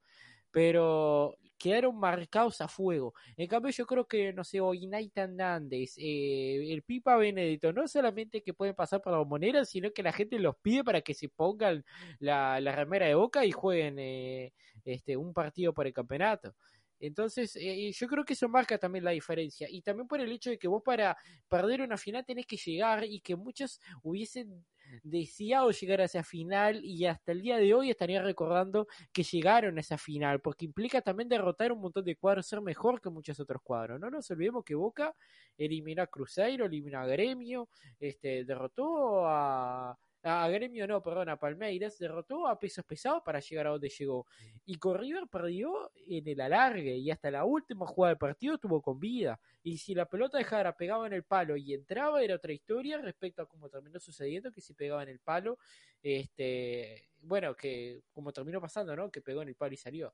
pero 0.51 1.37
quedaron 1.57 1.97
marcados 1.99 2.61
a 2.61 2.67
fuego. 2.67 3.13
En 3.37 3.47
cambio, 3.47 3.71
yo 3.71 3.85
creo 3.85 4.07
que, 4.07 4.33
no 4.33 4.43
sé, 4.43 4.59
Oinaita 4.59 5.23
Hernández, 5.23 5.95
eh, 5.97 6.73
el 6.73 6.83
Pipa 6.83 7.15
Benedito, 7.17 7.71
no 7.73 7.87
solamente 7.87 8.41
que 8.41 8.53
pueden 8.53 8.75
pasar 8.75 9.01
por 9.01 9.13
la 9.13 9.19
bombonera, 9.19 9.65
sino 9.65 9.91
que 9.91 10.03
la 10.03 10.11
gente 10.11 10.39
los 10.39 10.55
pide 10.57 10.83
para 10.83 11.01
que 11.01 11.13
se 11.13 11.29
pongan 11.29 11.85
la, 12.19 12.59
la 12.59 12.71
remera 12.75 13.05
de 13.05 13.15
boca 13.15 13.45
y 13.45 13.51
jueguen 13.51 13.99
eh, 13.99 14.53
este, 14.83 15.15
un 15.15 15.33
partido 15.33 15.73
por 15.73 15.87
el 15.87 15.93
campeonato. 15.93 16.55
Entonces, 16.99 17.55
eh, 17.55 17.91
yo 17.91 18.07
creo 18.07 18.25
que 18.25 18.33
eso 18.33 18.49
marca 18.49 18.77
también 18.79 19.05
la 19.05 19.11
diferencia. 19.11 19.67
Y 19.69 19.81
también 19.81 20.07
por 20.07 20.19
el 20.21 20.31
hecho 20.31 20.49
de 20.49 20.57
que 20.57 20.67
vos 20.67 20.81
para 20.83 21.15
perder 21.47 21.81
una 21.81 21.97
final 21.97 22.25
tenés 22.25 22.47
que 22.47 22.57
llegar 22.57 23.03
y 23.05 23.19
que 23.21 23.35
muchos 23.35 23.79
hubiesen 24.01 24.65
deseado 25.03 25.71
llegar 25.71 26.01
a 26.01 26.05
esa 26.05 26.23
final 26.23 26.83
y 26.83 27.05
hasta 27.05 27.31
el 27.31 27.41
día 27.41 27.57
de 27.57 27.73
hoy 27.73 27.89
estarían 27.89 28.23
recordando 28.23 28.87
que 29.11 29.23
llegaron 29.23 29.77
a 29.77 29.81
esa 29.81 29.97
final, 29.97 30.41
porque 30.41 30.65
implica 30.65 31.01
también 31.01 31.29
derrotar 31.29 31.71
un 31.71 31.81
montón 31.81 32.05
de 32.05 32.15
cuadros, 32.15 32.47
ser 32.47 32.61
mejor 32.61 33.01
que 33.01 33.09
muchos 33.09 33.39
otros 33.39 33.61
cuadros. 33.63 33.99
No 33.99 34.09
nos 34.09 34.29
olvidemos 34.31 34.63
que 34.63 34.75
Boca 34.75 35.13
eliminó 35.57 36.03
a 36.03 36.07
Cruzeiro, 36.07 36.65
eliminó 36.65 36.99
a 36.99 37.05
Gremio, 37.05 37.69
este, 37.99 38.45
derrotó 38.45 39.27
a, 39.27 39.97
a 40.27 40.47
Gremio 40.49 40.85
no, 40.87 41.01
perdón, 41.01 41.29
a 41.29 41.37
Palmeiras, 41.37 41.97
derrotó 41.97 42.47
a 42.47 42.59
pesos 42.59 42.83
pesados 42.85 43.21
para 43.23 43.39
llegar 43.39 43.67
a 43.67 43.71
donde 43.71 43.89
llegó. 43.89 44.27
Y 44.65 44.75
con 44.75 44.97
River 44.97 45.27
perdió 45.27 45.91
en 46.07 46.27
el 46.27 46.41
alargue 46.41 46.97
y 46.97 47.09
hasta 47.11 47.31
la 47.31 47.45
última 47.45 47.87
jugada 47.87 48.11
del 48.11 48.17
partido 48.17 48.55
estuvo 48.55 48.81
con 48.81 48.99
vida. 48.99 49.39
Y 49.63 49.77
si 49.77 49.95
la 49.95 50.05
pelota 50.05 50.37
dejara 50.37 50.75
pegaba 50.75 51.07
en 51.07 51.13
el 51.13 51.23
palo 51.23 51.55
y 51.55 51.73
entraba 51.73 52.21
era 52.21 52.35
otra 52.35 52.53
historia 52.53 52.97
respecto 52.97 53.41
a 53.41 53.47
cómo 53.47 53.69
terminó 53.69 53.99
sucediendo, 53.99 54.51
que 54.51 54.61
si 54.61 54.73
pegaba 54.73 55.03
en 55.03 55.09
el 55.09 55.19
palo, 55.19 55.57
este, 56.01 57.09
bueno, 57.21 57.55
que 57.55 58.01
como 58.11 58.31
terminó 58.33 58.61
pasando, 58.61 58.95
¿no? 58.95 59.09
Que 59.09 59.21
pegó 59.21 59.41
en 59.41 59.49
el 59.49 59.55
palo 59.55 59.73
y 59.73 59.77
salió. 59.77 60.13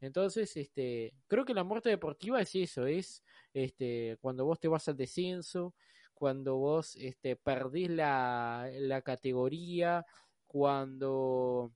Entonces, 0.00 0.56
este, 0.56 1.14
creo 1.26 1.44
que 1.44 1.54
la 1.54 1.64
muerte 1.64 1.90
deportiva 1.90 2.40
es 2.40 2.54
eso, 2.54 2.86
es 2.86 3.22
este, 3.52 4.16
cuando 4.20 4.46
vos 4.46 4.58
te 4.58 4.68
vas 4.68 4.88
al 4.88 4.96
descenso, 4.96 5.74
cuando 6.20 6.58
vos 6.58 6.96
este, 6.96 7.34
perdís 7.34 7.88
la, 7.88 8.68
la 8.74 9.00
categoría, 9.00 10.04
cuando, 10.46 11.72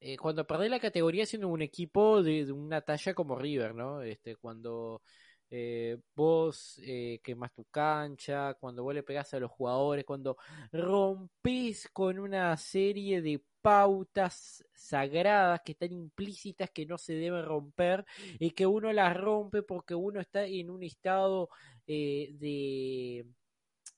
eh, 0.00 0.16
cuando 0.16 0.44
perdés 0.44 0.70
la 0.70 0.80
categoría 0.80 1.24
siendo 1.24 1.46
un 1.46 1.62
equipo 1.62 2.20
de, 2.20 2.50
una 2.50 2.80
talla 2.80 3.14
como 3.14 3.36
River, 3.38 3.76
¿no? 3.76 4.02
Este, 4.02 4.34
cuando 4.34 5.02
eh, 5.50 5.98
vos 6.16 6.80
eh, 6.82 7.20
quemás 7.22 7.52
tu 7.54 7.64
cancha, 7.66 8.54
cuando 8.54 8.82
vos 8.82 8.92
le 8.92 9.04
pegás 9.04 9.32
a 9.34 9.38
los 9.38 9.52
jugadores, 9.52 10.04
cuando 10.04 10.36
rompes 10.72 11.88
con 11.92 12.18
una 12.18 12.56
serie 12.56 13.22
de 13.22 13.40
pautas 13.62 14.64
sagradas 14.74 15.60
que 15.64 15.72
están 15.72 15.92
implícitas 15.92 16.70
que 16.70 16.86
no 16.86 16.98
se 16.98 17.14
deben 17.14 17.44
romper 17.44 18.04
y 18.40 18.50
que 18.50 18.66
uno 18.66 18.92
las 18.92 19.16
rompe 19.16 19.62
porque 19.62 19.94
uno 19.94 20.20
está 20.20 20.44
en 20.44 20.70
un 20.70 20.82
estado 20.82 21.50
eh, 21.88 22.28
de, 22.34 23.26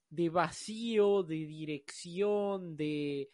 de 0.08 0.28
vacío, 0.30 1.24
de 1.24 1.34
dirección, 1.34 2.76
de, 2.76 3.28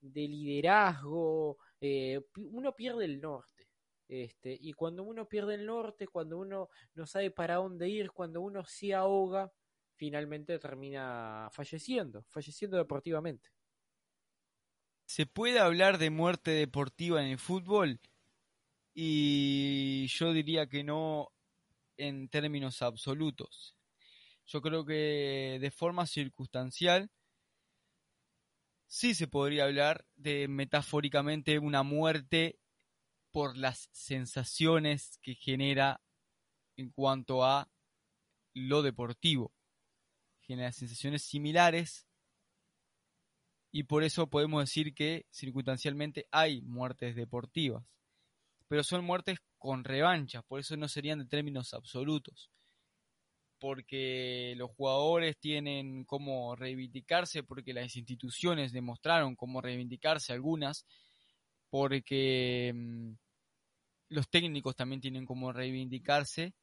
de 0.00 0.28
liderazgo, 0.28 1.58
eh, 1.80 2.20
uno 2.36 2.76
pierde 2.76 3.06
el 3.06 3.20
norte. 3.20 3.68
Este, 4.06 4.56
y 4.60 4.74
cuando 4.74 5.02
uno 5.04 5.26
pierde 5.26 5.54
el 5.54 5.64
norte, 5.64 6.06
cuando 6.06 6.38
uno 6.38 6.68
no 6.94 7.06
sabe 7.06 7.30
para 7.30 7.54
dónde 7.56 7.88
ir, 7.88 8.10
cuando 8.10 8.42
uno 8.42 8.64
se 8.66 8.92
ahoga, 8.92 9.50
finalmente 9.94 10.58
termina 10.58 11.48
falleciendo, 11.50 12.22
falleciendo 12.28 12.76
deportivamente. 12.76 13.48
¿Se 15.06 15.24
puede 15.24 15.58
hablar 15.58 15.96
de 15.96 16.10
muerte 16.10 16.50
deportiva 16.50 17.22
en 17.22 17.30
el 17.30 17.38
fútbol? 17.38 18.00
Y 18.94 20.06
yo 20.08 20.32
diría 20.34 20.66
que 20.66 20.84
no 20.84 21.32
en 21.96 22.28
términos 22.28 22.82
absolutos. 22.82 23.74
Yo 24.52 24.60
creo 24.60 24.84
que 24.84 25.56
de 25.62 25.70
forma 25.70 26.06
circunstancial 26.06 27.10
sí 28.86 29.14
se 29.14 29.26
podría 29.26 29.64
hablar 29.64 30.04
de 30.14 30.46
metafóricamente 30.46 31.58
una 31.58 31.82
muerte 31.82 32.58
por 33.30 33.56
las 33.56 33.88
sensaciones 33.92 35.18
que 35.22 35.36
genera 35.36 36.02
en 36.76 36.90
cuanto 36.90 37.46
a 37.46 37.70
lo 38.52 38.82
deportivo. 38.82 39.54
Genera 40.42 40.70
sensaciones 40.72 41.22
similares 41.22 42.06
y 43.70 43.84
por 43.84 44.04
eso 44.04 44.28
podemos 44.28 44.64
decir 44.64 44.92
que 44.92 45.24
circunstancialmente 45.30 46.26
hay 46.30 46.60
muertes 46.60 47.16
deportivas. 47.16 47.86
Pero 48.68 48.84
son 48.84 49.02
muertes 49.02 49.38
con 49.56 49.82
revancha, 49.82 50.42
por 50.42 50.60
eso 50.60 50.76
no 50.76 50.88
serían 50.88 51.20
de 51.20 51.24
términos 51.24 51.72
absolutos 51.72 52.50
porque 53.62 54.54
los 54.56 54.72
jugadores 54.72 55.38
tienen 55.38 56.04
cómo 56.04 56.56
reivindicarse, 56.56 57.44
porque 57.44 57.72
las 57.72 57.94
instituciones 57.94 58.72
demostraron 58.72 59.36
cómo 59.36 59.60
reivindicarse 59.60 60.32
algunas, 60.32 60.84
porque 61.70 62.72
mm, 62.74 63.12
los 64.08 64.28
técnicos 64.28 64.74
también 64.74 65.00
tienen 65.00 65.26
cómo 65.26 65.52
reivindicarse 65.52 66.54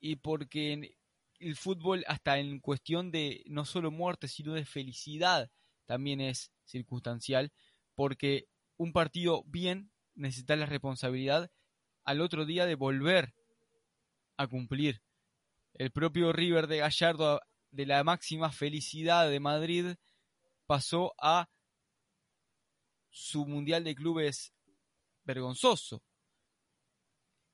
y 0.00 0.16
porque 0.16 0.96
el 1.40 1.56
fútbol 1.56 2.02
hasta 2.08 2.38
en 2.38 2.58
cuestión 2.60 3.10
de 3.10 3.42
no 3.48 3.66
solo 3.66 3.90
muerte, 3.90 4.28
sino 4.28 4.54
de 4.54 4.64
felicidad 4.64 5.50
también 5.84 6.22
es 6.22 6.52
circunstancial, 6.64 7.52
porque 7.94 8.48
un 8.78 8.94
partido 8.94 9.44
bien 9.44 9.92
necesita 10.14 10.56
la 10.56 10.64
responsabilidad 10.64 11.50
al 12.02 12.22
otro 12.22 12.46
día 12.46 12.64
de 12.64 12.76
volver 12.76 13.34
a 14.40 14.46
cumplir. 14.46 15.02
El 15.74 15.90
propio 15.90 16.32
River 16.32 16.66
de 16.66 16.78
Gallardo, 16.78 17.40
de 17.70 17.84
la 17.84 18.02
máxima 18.02 18.50
felicidad 18.50 19.28
de 19.28 19.38
Madrid, 19.38 19.94
pasó 20.66 21.14
a 21.18 21.50
su 23.10 23.44
Mundial 23.44 23.84
de 23.84 23.94
Clubes 23.94 24.54
vergonzoso. 25.24 26.02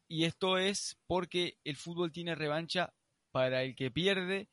Y 0.09 0.25
esto 0.25 0.59
es 0.59 0.97
porque 1.09 1.59
el 1.65 1.77
fútbol 1.77 2.13
tiene 2.13 2.37
revancha 2.37 2.95
para 3.33 3.65
el 3.65 3.75
que 3.75 3.91
pierde 3.91 4.49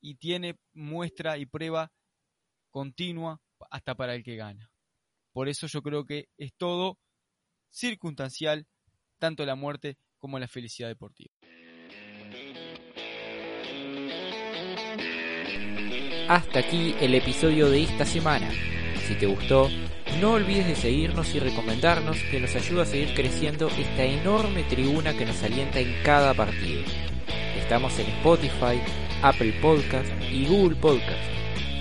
y 0.00 0.16
tiene 0.16 0.58
muestra 0.72 1.38
y 1.38 1.46
prueba 1.46 1.92
continua 2.70 3.40
hasta 3.70 3.94
para 3.94 4.16
el 4.16 4.24
que 4.24 4.34
gana. 4.34 4.72
Por 5.32 5.48
eso 5.48 5.68
yo 5.68 5.82
creo 5.82 6.04
que 6.04 6.28
es 6.36 6.52
todo 6.54 6.98
circunstancial, 7.68 8.66
tanto 9.20 9.46
la 9.46 9.54
muerte 9.54 9.98
como 10.18 10.40
la 10.40 10.48
felicidad 10.48 10.88
deportiva. 10.88 11.32
Hasta 16.30 16.60
aquí 16.60 16.94
el 17.00 17.16
episodio 17.16 17.68
de 17.68 17.82
esta 17.82 18.06
semana. 18.06 18.48
Si 19.04 19.16
te 19.16 19.26
gustó, 19.26 19.68
no 20.20 20.34
olvides 20.34 20.68
de 20.68 20.76
seguirnos 20.76 21.34
y 21.34 21.40
recomendarnos 21.40 22.18
que 22.30 22.38
nos 22.38 22.54
ayuda 22.54 22.84
a 22.84 22.86
seguir 22.86 23.14
creciendo 23.14 23.66
esta 23.66 24.04
enorme 24.04 24.62
tribuna 24.62 25.12
que 25.12 25.26
nos 25.26 25.42
alienta 25.42 25.80
en 25.80 25.92
cada 26.04 26.32
partido. 26.32 26.82
Estamos 27.58 27.98
en 27.98 28.06
Spotify, 28.06 28.80
Apple 29.22 29.54
Podcast 29.60 30.08
y 30.30 30.46
Google 30.46 30.76
Podcast. 30.76 31.24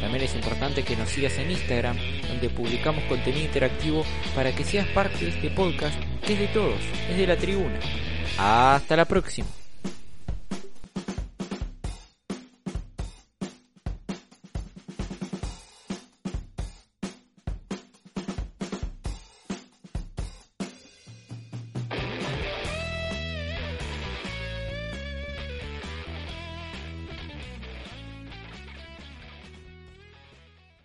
También 0.01 0.23
es 0.23 0.33
importante 0.33 0.81
que 0.81 0.95
nos 0.95 1.09
sigas 1.09 1.38
en 1.38 1.51
Instagram, 1.51 1.97
donde 2.27 2.49
publicamos 2.49 3.03
contenido 3.03 3.45
interactivo 3.45 4.03
para 4.33 4.51
que 4.51 4.63
seas 4.63 4.88
parte 4.88 5.25
de 5.25 5.29
este 5.29 5.51
podcast 5.51 5.95
que 6.25 6.33
es 6.33 6.39
de 6.39 6.47
todos, 6.47 6.79
es 7.07 7.17
de 7.17 7.27
la 7.27 7.38
tribuna. 7.38 7.79
Hasta 8.39 8.95
la 8.95 9.05
próxima. 9.05 9.59